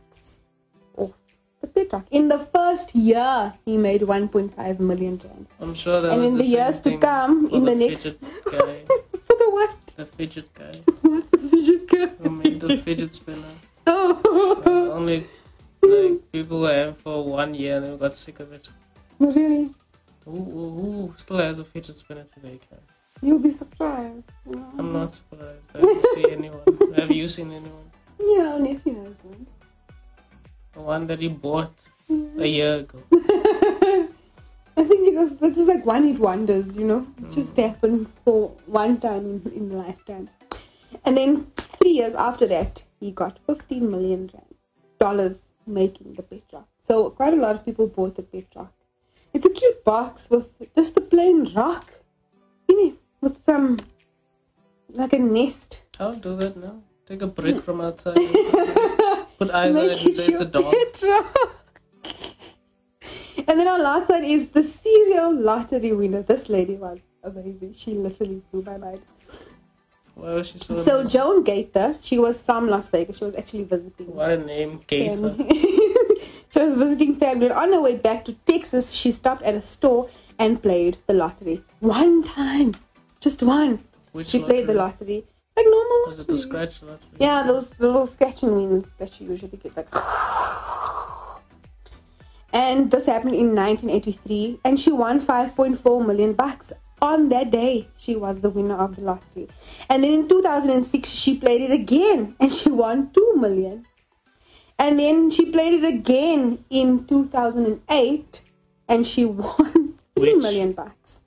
off 0.97 1.13
the 1.61 1.67
pet 1.69 1.93
rock. 1.93 2.07
In 2.11 2.29
the 2.29 2.39
first 2.39 2.95
year, 2.95 3.53
he 3.65 3.77
made 3.77 4.01
1.5 4.03 4.81
million 4.81 5.21
rand. 5.25 5.47
I'm 5.61 5.75
sure 5.75 6.01
that 6.01 6.13
And 6.13 6.23
was 6.23 6.31
in 6.33 6.39
the 6.39 6.45
same 6.45 6.53
years 6.53 6.81
to 6.81 6.99
come, 6.99 7.49
in 7.51 7.65
the 7.65 7.75
next- 7.75 8.03
fidget 8.03 8.21
For 9.27 9.37
the 9.39 9.51
what? 9.51 9.77
the 9.97 10.07
fidget 10.07 10.53
guy 10.55 10.73
What's 11.03 11.31
the 11.31 11.39
fidget 11.39 11.91
who 11.91 12.07
girl? 12.19 12.31
made 12.33 12.61
the 12.61 12.79
fidget 12.79 13.15
spinner. 13.15 13.55
It's 13.87 14.67
only 14.67 15.27
like 15.83 16.33
people 16.33 16.59
who 16.61 16.65
have 16.65 16.99
for 16.99 17.25
one 17.25 17.55
year 17.55 17.77
and 17.77 17.85
then 17.85 17.99
got 17.99 18.15
sick 18.15 18.41
of 18.41 18.53
it. 18.53 18.69
really? 19.19 19.75
Who, 20.25 20.33
who, 20.33 20.71
who 20.71 21.15
still 21.19 21.39
has 21.39 21.59
a 21.59 21.65
fidget 21.65 21.97
spinner 21.97 22.25
today, 22.25 22.59
Kai? 22.71 22.79
You'll 23.21 23.39
be 23.39 23.51
surprised. 23.51 24.25
know. 24.47 24.73
I'm 24.79 24.93
not 24.93 25.13
surprised. 25.13 25.63
I 25.75 25.79
haven't 25.79 26.07
seen 26.15 26.31
anyone. 26.31 26.95
Have 26.97 27.11
you 27.11 27.29
seen 27.29 27.51
anyone? 27.53 27.91
Yeah, 28.19 28.59
nephew 28.59 29.05
has 29.05 29.15
one. 29.23 29.47
The 30.73 30.81
one 30.81 31.07
that 31.07 31.21
he 31.21 31.29
bought 31.29 31.75
a 32.09 32.47
year 32.47 32.77
ago. 32.77 32.99
I 34.77 34.83
think 34.83 35.09
it 35.09 35.15
was 35.15 35.37
that's 35.37 35.57
just 35.57 35.69
like 35.69 35.87
one 35.87 36.05
hit 36.09 36.19
wonders, 36.19 36.77
you 36.77 36.85
know. 36.85 37.07
It 37.19 37.31
just 37.31 37.55
hmm. 37.55 37.63
happened 37.63 38.13
for 38.25 38.49
one 38.67 38.99
time 38.99 39.43
in, 39.47 39.53
in 39.53 39.71
lifetime. 39.71 40.29
And 41.05 41.17
then 41.17 41.47
three 41.57 41.93
years 41.93 42.15
after 42.15 42.47
that, 42.49 42.83
he 43.05 43.11
got 43.11 43.39
15 43.47 43.91
million 43.91 44.31
rand, 44.33 44.55
dollars 44.99 45.37
making 45.67 46.15
the 46.15 46.23
pet 46.23 46.43
rock. 46.53 46.69
So 46.89 47.11
quite 47.11 47.35
a 47.35 47.37
lot 47.37 47.55
of 47.55 47.65
people 47.65 47.87
bought 47.87 48.17
the 48.17 48.23
pet 48.23 48.47
rock. 48.57 48.73
It's 49.35 49.45
a 49.45 49.51
cute 49.51 49.85
box 49.85 50.31
with 50.31 50.49
just 50.75 50.97
a 50.97 51.03
plain 51.03 51.53
rock 51.55 51.91
in 52.69 52.79
it 52.87 52.95
with 53.21 53.45
some 53.45 53.79
like 54.89 55.13
a 55.13 55.19
nest. 55.19 55.83
I'll 56.01 56.15
do 56.15 56.35
that 56.37 56.57
now. 56.57 56.77
Take 57.07 57.21
a 57.21 57.27
brick 57.27 57.63
from 57.63 57.83
outside. 57.83 58.17
Put 59.39 59.51
eyes 59.51 59.77
on 59.77 59.85
it 59.85 59.89
Make 59.89 60.01
and 60.01 60.11
it 60.11 60.17
say 60.17 60.33
it's 60.33 60.41
a 60.41 60.47
dog. 60.47 60.75
And 63.47 63.59
then 63.61 63.69
our 63.69 63.81
last 63.81 64.09
one 64.09 64.25
is 64.25 64.49
the 64.49 64.63
serial 64.63 65.35
lottery 65.49 65.93
winner. 65.93 66.23
This 66.23 66.49
lady 66.49 66.77
was 66.77 67.01
amazing. 67.23 67.75
She 67.75 67.91
literally 67.91 68.41
blew 68.51 68.63
my 68.63 68.79
mind. 68.79 69.03
She 70.45 70.59
so? 70.59 71.05
Joan 71.05 71.43
Gaither, 71.43 71.97
she 72.03 72.19
was 72.19 72.41
from 72.41 72.69
Las 72.69 72.89
Vegas. 72.89 73.19
She 73.19 73.25
was 73.25 73.35
actually 73.35 73.65
visiting. 73.65 74.15
What 74.15 74.31
a 74.31 74.39
name, 74.39 74.81
Gaither. 74.87 75.35
she 76.51 76.61
was 76.61 76.75
visiting 76.77 77.17
family. 77.17 77.47
And 77.47 77.55
on 77.55 77.73
her 77.73 77.81
way 77.81 77.97
back 77.97 78.25
to 78.27 78.33
Texas, 78.47 78.93
she 78.93 79.11
stopped 79.11 79.43
at 79.43 79.55
a 79.55 79.61
store 79.61 80.09
and 80.39 80.63
played 80.63 80.99
the 81.07 81.15
lottery. 81.15 81.63
One 81.81 82.23
time. 82.23 82.75
Just 83.21 83.43
one. 83.43 83.83
Which 84.13 84.29
She 84.29 84.39
played 84.39 84.67
the 84.69 84.75
lottery? 84.75 85.25
lottery. 85.25 85.25
Like 85.57 85.67
normal. 85.67 86.05
Was 86.07 86.19
it 86.21 86.29
the 86.29 86.39
scratch 86.39 86.83
lottery? 86.83 87.09
Yeah, 87.19 87.43
those 87.43 87.67
the 87.79 87.87
little 87.87 88.07
scratching 88.07 88.55
wins 88.55 88.93
that 88.99 89.13
she 89.13 89.25
usually 89.25 89.57
gets 89.57 89.77
like. 89.77 89.89
And 92.53 92.89
this 92.89 93.07
happened 93.07 93.35
in 93.35 93.53
1983, 93.53 94.61
and 94.65 94.79
she 94.79 94.93
won 94.93 95.21
5.4 95.21 96.07
million 96.07 96.35
bucks 96.35 96.73
on 97.05 97.29
that 97.31 97.51
day. 97.51 97.89
She 97.97 98.17
was 98.17 98.41
the 98.41 98.51
winner 98.51 98.77
of 98.77 98.97
the 98.97 99.03
lottery. 99.03 99.49
And 99.89 100.03
then 100.05 100.13
in 100.15 100.29
2006, 100.29 101.09
she 101.11 101.37
played 101.39 101.61
it 101.61 101.71
again, 101.71 102.35
and 102.41 102.53
she 102.53 102.71
won 102.71 103.11
2 103.13 103.35
million. 103.37 103.87
And 104.79 104.99
then 104.99 105.31
she 105.31 105.51
played 105.51 105.75
it 105.83 105.85
again 105.87 106.65
in 106.71 107.07
2008, 107.07 108.43
and 108.89 109.07
she 109.07 109.25
won 109.25 109.95
three 110.17 110.35
Which? 110.35 110.43
million 110.43 110.73
bucks. 110.73 111.21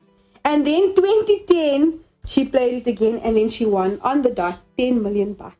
And 0.43 0.65
then 0.65 0.93
2010, 0.95 1.99
she 2.25 2.45
played 2.45 2.73
it 2.85 2.89
again, 2.89 3.19
and 3.23 3.37
then 3.37 3.49
she 3.49 3.65
won 3.65 3.99
on 4.01 4.21
the 4.21 4.29
dot 4.31 4.59
10 4.77 5.01
million 5.01 5.33
bucks. 5.33 5.55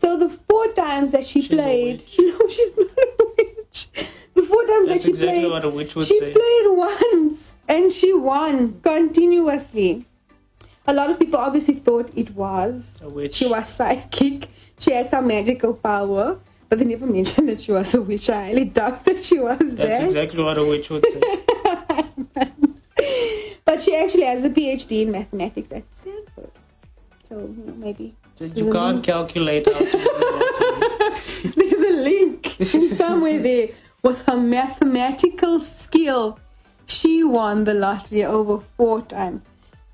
So 0.00 0.16
the 0.18 0.28
four 0.28 0.66
times 0.72 1.12
that 1.12 1.24
she 1.26 1.42
She's 1.42 1.48
played, 1.48 2.04
no, 2.18 2.48
she's 2.48 2.76
not 2.76 2.88
a 3.20 3.24
witch. 3.38 3.88
The 4.34 4.42
four 4.42 4.64
times 4.66 4.88
That's 4.88 5.04
that 5.04 5.04
she 5.04 5.10
exactly 5.10 5.40
played, 5.42 5.50
what 5.52 5.64
a 5.64 5.68
witch 5.68 5.94
would 5.94 6.06
she 6.06 6.18
say. 6.18 6.32
played 6.32 6.66
once 6.70 7.51
and 7.68 7.92
she 7.92 8.12
won 8.12 8.80
continuously. 8.80 10.06
A 10.86 10.92
lot 10.92 11.10
of 11.10 11.18
people 11.18 11.38
obviously 11.38 11.74
thought 11.74 12.10
it 12.16 12.30
was 12.34 12.94
A 13.02 13.08
witch. 13.08 13.34
she 13.34 13.46
was 13.46 13.68
psychic. 13.68 14.48
She 14.78 14.92
had 14.92 15.10
some 15.10 15.28
magical 15.28 15.74
power, 15.74 16.38
but 16.68 16.78
they 16.78 16.84
never 16.84 17.06
mentioned 17.18 17.48
that 17.48 17.60
she 17.60 17.70
was 17.72 17.94
a 17.94 18.02
witch. 18.02 18.28
I 18.30 18.46
highly 18.46 18.64
doubt 18.64 19.04
that 19.04 19.22
she 19.22 19.38
was 19.38 19.58
That's 19.58 19.76
that. 19.76 20.02
exactly 20.04 20.42
what 20.42 20.58
a 20.58 20.64
witch 20.64 20.90
would 20.90 21.04
say. 21.06 21.20
but 23.64 23.80
she 23.80 23.94
actually 23.96 24.24
has 24.24 24.44
a 24.44 24.50
PhD 24.50 25.02
in 25.02 25.10
mathematics 25.12 25.70
at 25.72 25.84
Stanford. 25.94 26.50
So 27.22 27.38
you 27.38 27.64
know, 27.66 27.74
maybe 27.74 28.14
You 28.40 28.72
can't 28.72 29.02
calculate 29.04 29.66
how 29.66 29.78
to 29.78 29.84
win 29.84 29.92
the 29.92 31.52
lottery. 31.54 31.68
there's 31.68 31.82
a 31.90 32.02
link 32.02 32.96
somewhere 32.96 33.38
there 33.38 33.68
with 34.02 34.22
her 34.26 34.36
mathematical 34.36 35.60
skill. 35.60 36.38
She 36.92 37.24
won 37.24 37.64
the 37.64 37.74
lottery 37.74 38.24
over 38.24 38.62
four 38.76 39.02
times. 39.02 39.42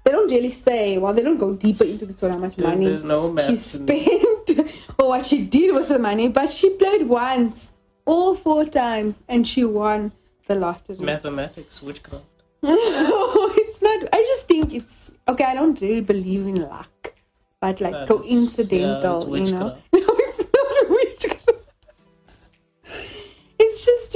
They 0.05 0.11
don't 0.13 0.31
really 0.31 0.51
say, 0.51 0.99
well, 0.99 1.13
they 1.15 1.23
don't 1.23 1.39
go 1.39 1.53
deeper 1.55 1.85
into 1.85 2.07
this 2.07 2.23
or 2.23 2.31
how 2.31 2.39
much 2.39 2.57
There- 2.57 2.67
money 2.69 2.87
there's 2.87 3.05
no 3.05 3.29
she 3.29 3.35
maths 3.35 3.75
in 3.75 3.87
there. 3.87 4.05
spent 4.47 4.75
or 4.99 5.09
what 5.13 5.25
she 5.25 5.39
did 5.45 5.75
with 5.75 5.89
the 5.89 5.99
money, 5.99 6.29
but 6.29 6.51
she 6.51 6.71
played 6.71 7.07
once, 7.07 7.73
all 8.07 8.35
four 8.35 8.65
times, 8.65 9.23
and 9.29 9.47
she 9.47 9.65
won 9.65 10.13
the 10.49 10.55
lottery. 10.55 10.97
Mathematics, 10.99 11.83
witchcraft. 11.83 12.25
it's 12.63 13.83
not. 13.83 13.99
I 14.13 14.21
just 14.33 14.49
think 14.49 14.75
it's 14.75 15.13
okay. 15.29 15.45
I 15.45 15.55
don't 15.55 15.81
really 15.81 16.01
believe 16.01 16.47
in 16.47 16.57
luck, 16.63 17.13
but 17.61 17.81
like 17.81 17.95
it's- 17.95 18.09
coincidental, 18.09 19.37
yeah, 19.37 19.45
you 19.45 19.53
know. 19.53 19.77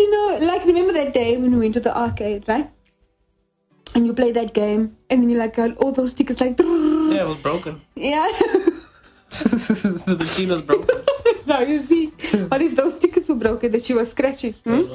you 0.02 0.10
know, 0.10 0.46
like 0.46 0.64
remember 0.64 0.92
that 0.92 1.12
day 1.12 1.36
when 1.36 1.52
we 1.52 1.58
went 1.58 1.74
to 1.74 1.80
the 1.80 1.96
arcade, 1.96 2.44
right? 2.48 2.70
And 3.94 4.06
you 4.06 4.14
play 4.14 4.32
that 4.32 4.54
game, 4.54 4.96
and 5.10 5.22
then 5.22 5.30
you 5.30 5.38
like 5.38 5.56
got 5.56 5.76
all 5.76 5.92
those 5.92 6.12
stickers 6.12 6.40
like. 6.40 6.58
Yeah, 6.58 7.22
it 7.22 7.28
was 7.28 7.38
broken. 7.38 7.80
Yeah. 7.94 8.26
the 9.30 10.16
machine 10.18 10.48
was 10.48 10.62
broken. 10.62 11.02
now 11.46 11.60
you 11.60 11.78
see. 11.78 12.06
What 12.48 12.62
if 12.62 12.74
those 12.76 12.94
stickers 12.94 13.28
were 13.28 13.34
broken 13.36 13.70
that 13.72 13.82
she 13.84 13.94
was 13.94 14.10
scratching? 14.10 14.54
Hmm? 14.64 14.82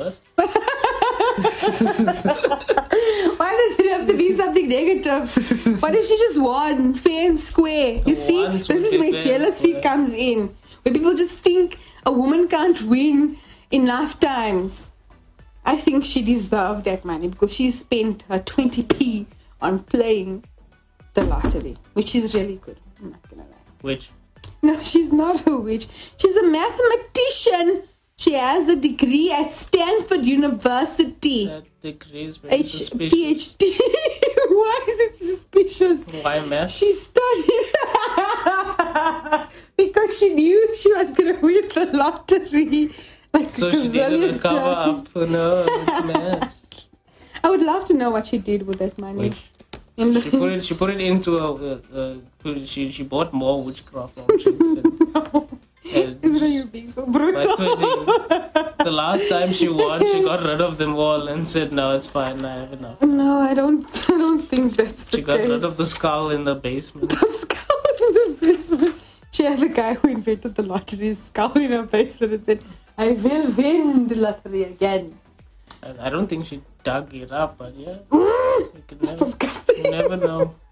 Why 3.38 3.52
does 3.62 3.80
it 3.80 3.92
have 3.92 4.08
to 4.08 4.18
be 4.18 4.36
something 4.36 4.68
negative? 4.68 5.82
what 5.82 5.94
if 5.96 6.08
she 6.08 6.18
just 6.18 6.42
won 6.42 6.96
fair 6.96 7.30
and 7.30 7.40
square? 7.40 8.02
You 8.06 8.16
see, 8.16 8.44
Once 8.44 8.68
this 8.68 8.84
is 8.84 8.98
where 8.98 9.12
jealousy 9.22 9.70
square. 9.70 9.82
comes 9.84 10.14
in. 10.14 10.56
Where 10.82 10.94
people 10.94 11.14
just 11.14 11.40
think 11.40 11.78
a 12.06 12.12
woman 12.12 12.48
can't 12.48 12.82
win 12.84 13.38
enough 13.72 14.20
times. 14.20 14.87
I 15.68 15.76
think 15.76 16.06
she 16.06 16.22
deserved 16.22 16.86
that 16.86 17.04
money 17.04 17.28
because 17.28 17.54
she 17.54 17.70
spent 17.72 18.24
her 18.30 18.40
20p 18.40 19.26
on 19.62 19.80
playing 19.80 20.46
the 21.14 21.26
lottery, 21.26 21.78
which 21.94 22.16
is 22.16 22.34
really 22.34 22.56
good. 22.56 22.80
I'm 23.02 23.12
not 23.12 23.30
gonna 23.30 23.44
lie. 23.44 23.58
Which? 23.82 24.10
No, 24.62 24.80
she's 24.82 25.12
not 25.12 25.46
a 25.46 25.58
witch. 25.58 25.88
She's 26.18 26.38
a 26.38 26.44
mathematician. 26.44 27.84
She 28.16 28.34
has 28.34 28.70
a 28.70 28.78
degree 28.78 29.30
at 29.32 29.52
Stanford 29.52 30.26
University. 30.26 31.48
That 31.48 31.66
degree 31.82 32.24
is 32.24 32.38
very 32.38 32.56
H- 32.56 32.72
suspicious. 32.72 33.14
PhD. 33.58 33.64
Why 34.50 34.86
is 34.88 35.00
it 35.00 35.16
suspicious? 35.18 36.24
Why 36.24 36.40
math? 36.46 36.72
She 36.72 36.94
studied 36.94 37.66
because 39.78 40.18
she 40.18 40.34
knew 40.34 40.74
she 40.74 40.94
was 40.94 41.12
gonna 41.12 41.38
win 41.42 41.68
the 41.76 41.90
lottery. 41.94 42.96
Like 43.38 43.50
so 43.52 43.72
she 43.80 43.88
did 43.90 44.42
cover 44.42 44.60
up. 44.60 45.16
No, 45.16 45.66
it's. 45.68 46.88
I 47.44 47.50
would 47.52 47.62
love 47.62 47.86
to 47.86 47.94
know 47.94 48.10
what 48.10 48.26
she 48.28 48.38
did 48.40 48.66
with 48.66 48.80
that 48.80 48.98
money. 48.98 49.32
She 49.98 50.30
put 50.32 50.52
it. 50.52 50.66
She 50.66 50.74
put 50.74 50.90
it 50.90 51.02
into 51.02 51.38
a. 51.38 51.54
Uh, 51.54 51.80
uh, 52.02 52.66
she 52.66 52.92
she 52.92 53.04
bought 53.04 53.34
more 53.34 53.64
witchcraft 53.64 54.20
objects. 54.20 54.72
And, 54.80 55.00
no. 55.14 55.48
and 55.94 56.20
Israel, 56.24 56.52
you're 56.52 56.66
being 56.66 56.88
so 56.88 57.06
brutal. 57.06 57.56
20, 57.56 57.76
the 58.84 58.92
last 58.92 59.28
time 59.30 59.54
she 59.54 59.68
won, 59.68 60.02
she 60.02 60.22
got 60.24 60.44
rid 60.44 60.62
of 60.62 60.78
them 60.78 60.96
all 60.96 61.28
and 61.28 61.48
said, 61.48 61.74
"No, 61.74 61.96
it's 61.96 62.08
fine. 62.08 62.44
I 62.46 62.56
have 62.62 62.74
enough." 62.74 63.02
No, 63.02 63.40
I 63.40 63.54
don't. 63.54 63.86
I 64.10 64.18
don't 64.26 64.44
think 64.54 64.76
that's 64.76 65.04
the 65.06 65.18
She 65.18 65.24
got 65.24 65.40
case. 65.40 65.50
rid 65.50 65.64
of 65.64 65.78
the 65.78 65.86
skull 65.86 66.30
in 66.32 66.44
the 66.44 66.56
basement. 66.56 67.10
The 67.10 67.32
skull 67.44 67.84
in 68.08 68.14
the 68.14 68.38
basement. 68.42 68.96
she 69.32 69.44
had 69.46 69.60
the 69.60 69.70
guy 69.70 69.94
who 69.96 70.10
invented 70.10 70.56
the 70.56 70.64
lottery 70.64 71.14
skull 71.16 71.54
in 71.58 71.72
her 71.72 71.84
basement 71.84 72.34
and 72.34 72.46
said, 72.46 72.64
I 72.98 73.12
will 73.12 73.52
win 73.52 74.08
the 74.08 74.16
lottery 74.16 74.64
again. 74.64 75.20
I, 75.84 76.08
I 76.08 76.10
don't 76.10 76.28
think 76.28 76.48
she 76.48 76.62
dug 76.84 77.14
it 77.14 77.32
up, 77.32 77.58
but 77.58 77.76
yeah. 77.76 77.98
It's 78.90 79.12
never, 79.12 79.26
disgusting. 79.26 79.86
you 79.86 79.92
never 79.92 80.18
know. 80.18 80.56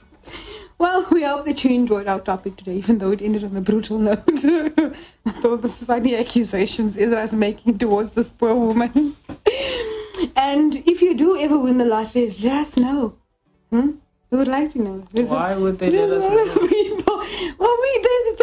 Well, 0.78 1.06
we 1.10 1.24
hope 1.24 1.46
that 1.46 1.64
you 1.64 1.72
enjoyed 1.74 2.06
our 2.08 2.20
topic 2.20 2.58
today, 2.58 2.76
even 2.76 2.98
though 2.98 3.12
it 3.12 3.22
ended 3.22 3.46
on 3.46 3.56
a 3.56 3.62
brutal 3.62 3.98
note. 3.98 4.28
All 5.46 5.56
the 5.56 5.70
funny 5.70 6.18
accusations 6.18 6.98
Israel's 6.98 7.34
making 7.34 7.78
towards 7.78 8.12
this 8.12 8.28
poor 8.28 8.54
woman. 8.54 9.16
and 10.36 10.76
if 10.86 11.02
you 11.02 11.14
do 11.16 11.40
ever 11.40 11.58
win 11.58 11.78
the 11.78 11.86
lottery, 11.86 12.36
let 12.44 12.68
us 12.68 12.76
know. 12.76 13.16
Hmm? 13.70 13.92
We 14.32 14.38
would 14.38 14.50
like 14.50 14.72
to 14.74 14.80
know. 14.82 15.08
There's 15.14 15.30
a- 15.30 15.34
Why 15.34 15.56
would 15.56 15.80
they 15.80 15.90
let 15.92 16.10
a 16.10 16.18
us 16.18 16.24
know? 16.56 16.68
people. 16.68 17.18
Well, 17.58 17.78
we 17.82 18.00
they, 18.04 18.35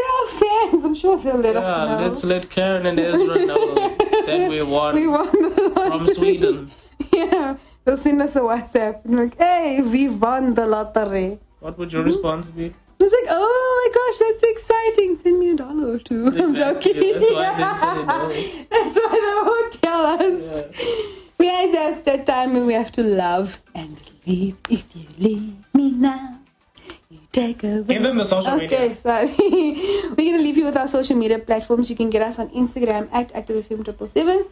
fans. 0.70 0.84
I'm 0.84 0.94
sure 0.94 1.16
they'll 1.16 1.36
let 1.36 1.54
Yeah, 1.54 1.60
us 1.60 2.00
know. 2.00 2.06
let's 2.06 2.24
let 2.24 2.50
Karen 2.50 2.86
and 2.86 2.98
Ezra 3.00 3.46
know 3.46 3.74
that 4.26 4.50
we 4.50 4.62
won 4.62 4.94
we 4.94 5.06
won 5.06 5.30
the 5.32 5.72
lottery. 5.74 5.98
from 6.06 6.14
Sweden. 6.14 6.70
Yeah, 7.12 7.56
they'll 7.84 7.96
send 7.96 8.22
us 8.22 8.34
a 8.36 8.40
WhatsApp 8.40 9.04
and 9.04 9.16
like, 9.16 9.36
hey, 9.36 9.82
we 9.82 10.08
won 10.08 10.54
the 10.54 10.66
lottery. 10.66 11.38
What 11.60 11.76
would 11.78 11.92
your 11.92 12.04
response 12.04 12.46
be? 12.46 12.68
Mm-hmm. 12.70 13.00
I 13.00 13.04
was 13.04 13.12
like, 13.12 13.28
oh 13.30 13.64
my 13.80 13.88
gosh, 13.98 14.18
that's 14.22 14.42
exciting. 14.54 15.16
Send 15.16 15.38
me 15.40 15.50
a 15.50 15.56
dollar 15.56 15.92
or 15.94 15.98
two. 15.98 16.26
I'm 16.28 16.50
Exactly, 16.50 16.92
joking. 16.94 17.20
that's 17.20 17.32
why 17.32 17.50
they 17.56 17.74
say 17.82 17.94
no. 18.12 18.18
That's 18.70 18.96
why 19.02 19.18
they 19.26 19.38
won't 19.50 19.72
tell 19.86 20.02
us. 20.06 20.36
We 21.38 21.48
are 21.50 21.72
just 21.72 22.04
that 22.04 22.24
time 22.26 22.52
when 22.54 22.66
we 22.66 22.74
have 22.74 22.92
to 22.92 23.02
love 23.02 23.60
and 23.74 24.00
leave. 24.26 24.56
If 24.70 24.94
you 24.94 25.06
leave 25.18 25.54
me 25.74 25.90
now, 25.90 26.38
take 27.32 27.64
away. 27.64 27.82
Give 27.82 28.02
them 28.02 28.18
the 28.18 28.24
social 28.24 28.52
Okay, 28.52 28.94
sorry. 28.94 29.34
We're 29.38 30.30
gonna 30.30 30.42
leave 30.42 30.56
you 30.56 30.66
with 30.66 30.76
our 30.76 30.88
social 30.88 31.16
media 31.16 31.38
platforms. 31.38 31.90
You 31.90 31.96
can 31.96 32.10
get 32.10 32.22
us 32.22 32.38
on 32.38 32.50
Instagram 32.50 33.08
at 33.12 33.32
ActiveFM777. 33.32 34.46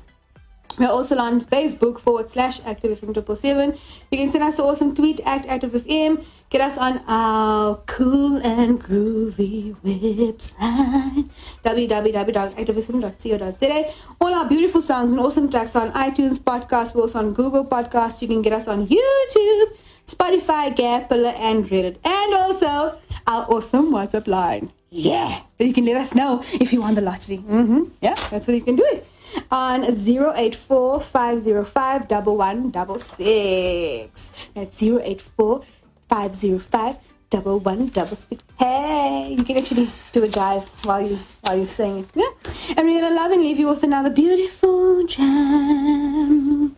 We're 0.78 0.88
also 0.88 1.18
on 1.18 1.40
Facebook 1.42 1.98
forward 1.98 2.30
slash 2.30 2.60
ActiveFM777. 2.60 3.78
You 4.10 4.18
can 4.18 4.30
send 4.30 4.44
us 4.44 4.58
an 4.58 4.64
awesome 4.64 4.94
tweet 4.94 5.20
at 5.26 5.44
ActiveFM. 5.46 6.24
Get 6.48 6.62
us 6.62 6.78
on 6.78 7.02
our 7.06 7.76
cool 7.86 8.38
and 8.38 8.82
groovy 8.82 9.76
website 9.84 11.28
www.activefm.co.za. 11.64 13.92
All 14.20 14.34
our 14.34 14.48
beautiful 14.48 14.80
songs 14.80 15.12
and 15.12 15.20
awesome 15.20 15.50
tracks 15.50 15.76
on 15.76 15.92
iTunes 15.92 16.38
Podcast. 16.38 16.94
We're 16.94 17.02
also 17.02 17.18
on 17.18 17.34
Google 17.34 17.66
Podcasts. 17.66 18.22
You 18.22 18.28
can 18.28 18.40
get 18.40 18.54
us 18.54 18.66
on 18.66 18.86
YouTube, 18.86 19.76
Spotify, 20.10 20.74
Gapilla, 20.74 21.34
and 21.34 21.64
Reddit. 21.64 21.98
And 22.04 22.34
also 22.34 22.98
our 23.26 23.46
awesome 23.48 23.92
WhatsApp 23.92 24.26
line. 24.26 24.72
Yeah. 24.90 25.40
You 25.58 25.72
can 25.72 25.84
let 25.84 25.96
us 25.96 26.14
know 26.14 26.42
if 26.54 26.72
you 26.72 26.80
won 26.80 26.94
the 26.94 27.00
lottery. 27.00 27.38
Mm-hmm. 27.38 27.84
Yeah, 28.00 28.14
that's 28.30 28.48
what 28.48 28.56
you 28.56 28.62
can 28.62 28.76
do 28.76 28.84
it. 28.84 29.06
On 29.52 29.84
084 29.84 31.00
505 31.00 32.10
1166. 32.10 34.30
That's 34.54 34.82
084 34.82 35.62
505 36.08 36.96
1166. 37.30 38.42
Hey, 38.58 39.36
you 39.38 39.44
can 39.44 39.56
actually 39.56 39.88
do 40.10 40.24
a 40.24 40.28
jive 40.28 40.64
while 40.84 41.00
you 41.00 41.16
while 41.42 41.56
you're 41.56 41.68
saying 41.68 42.00
it. 42.00 42.08
Yeah. 42.16 42.32
And 42.76 42.88
we're 42.88 43.00
gonna 43.00 43.14
love 43.14 43.30
and 43.30 43.42
leave 43.42 43.60
you 43.60 43.68
with 43.68 43.84
another 43.84 44.10
beautiful 44.10 45.06
jam. 45.06 46.74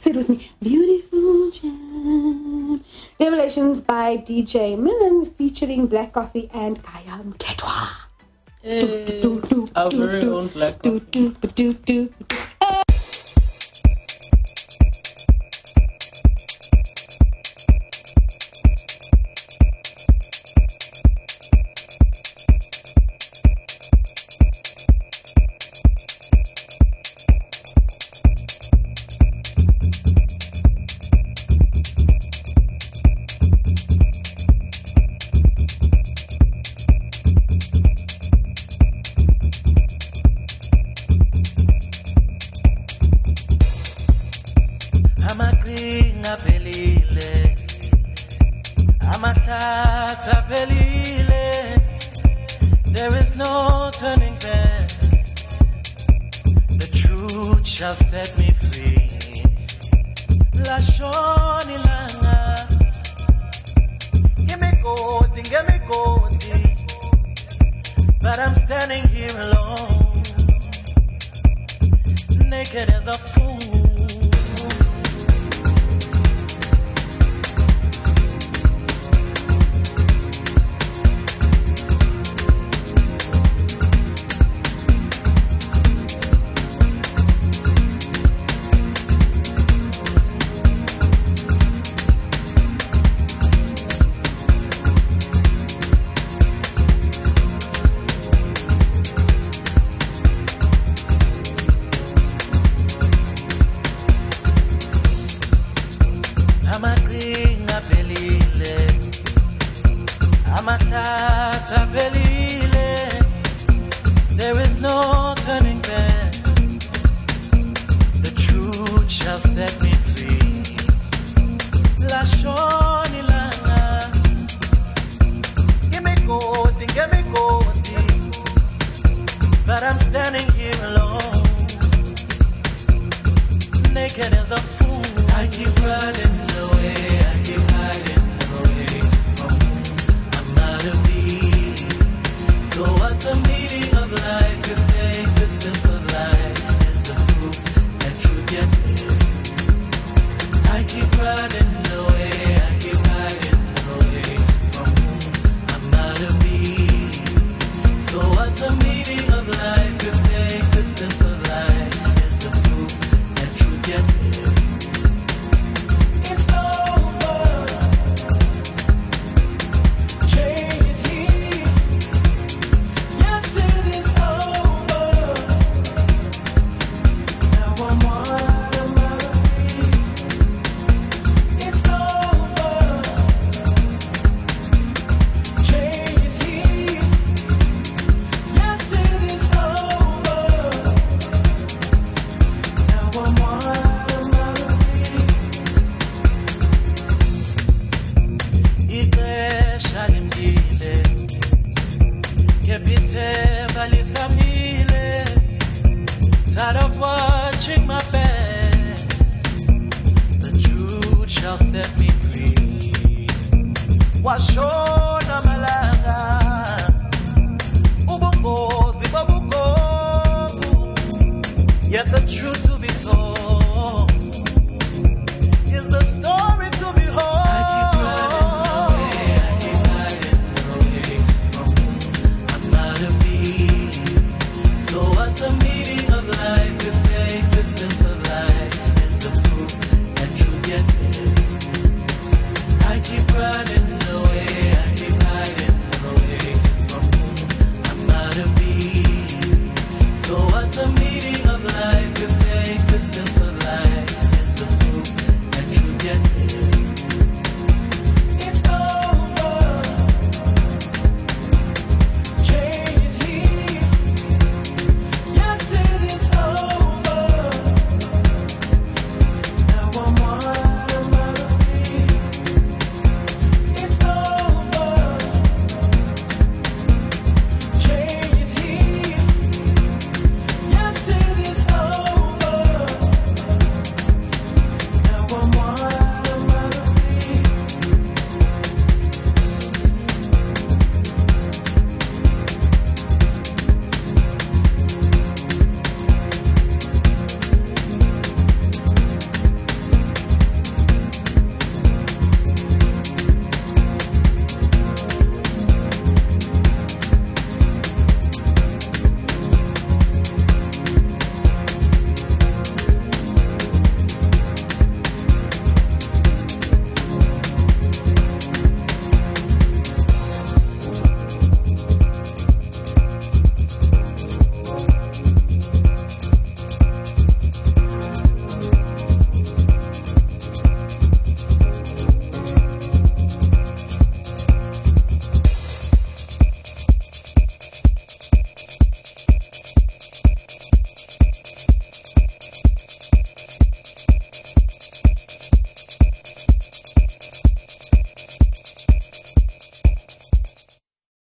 Say 0.00 0.12
it 0.12 0.16
with 0.16 0.30
me. 0.30 0.50
Beautiful 0.62 1.50
jam. 1.50 2.82
Revelations 3.20 3.82
by 3.82 4.16
DJ 4.16 4.78
Millen 4.78 5.26
featuring 5.26 5.88
Black 5.88 6.14
Coffee 6.14 6.48
and 6.54 6.82
Kayam 6.82 7.36
Tetwa. 7.36 8.06
Hey, 8.62 9.20
our 9.76 9.90
very 9.90 10.22
own 10.26 10.48
black 10.48 10.78
coffee. 10.78 12.08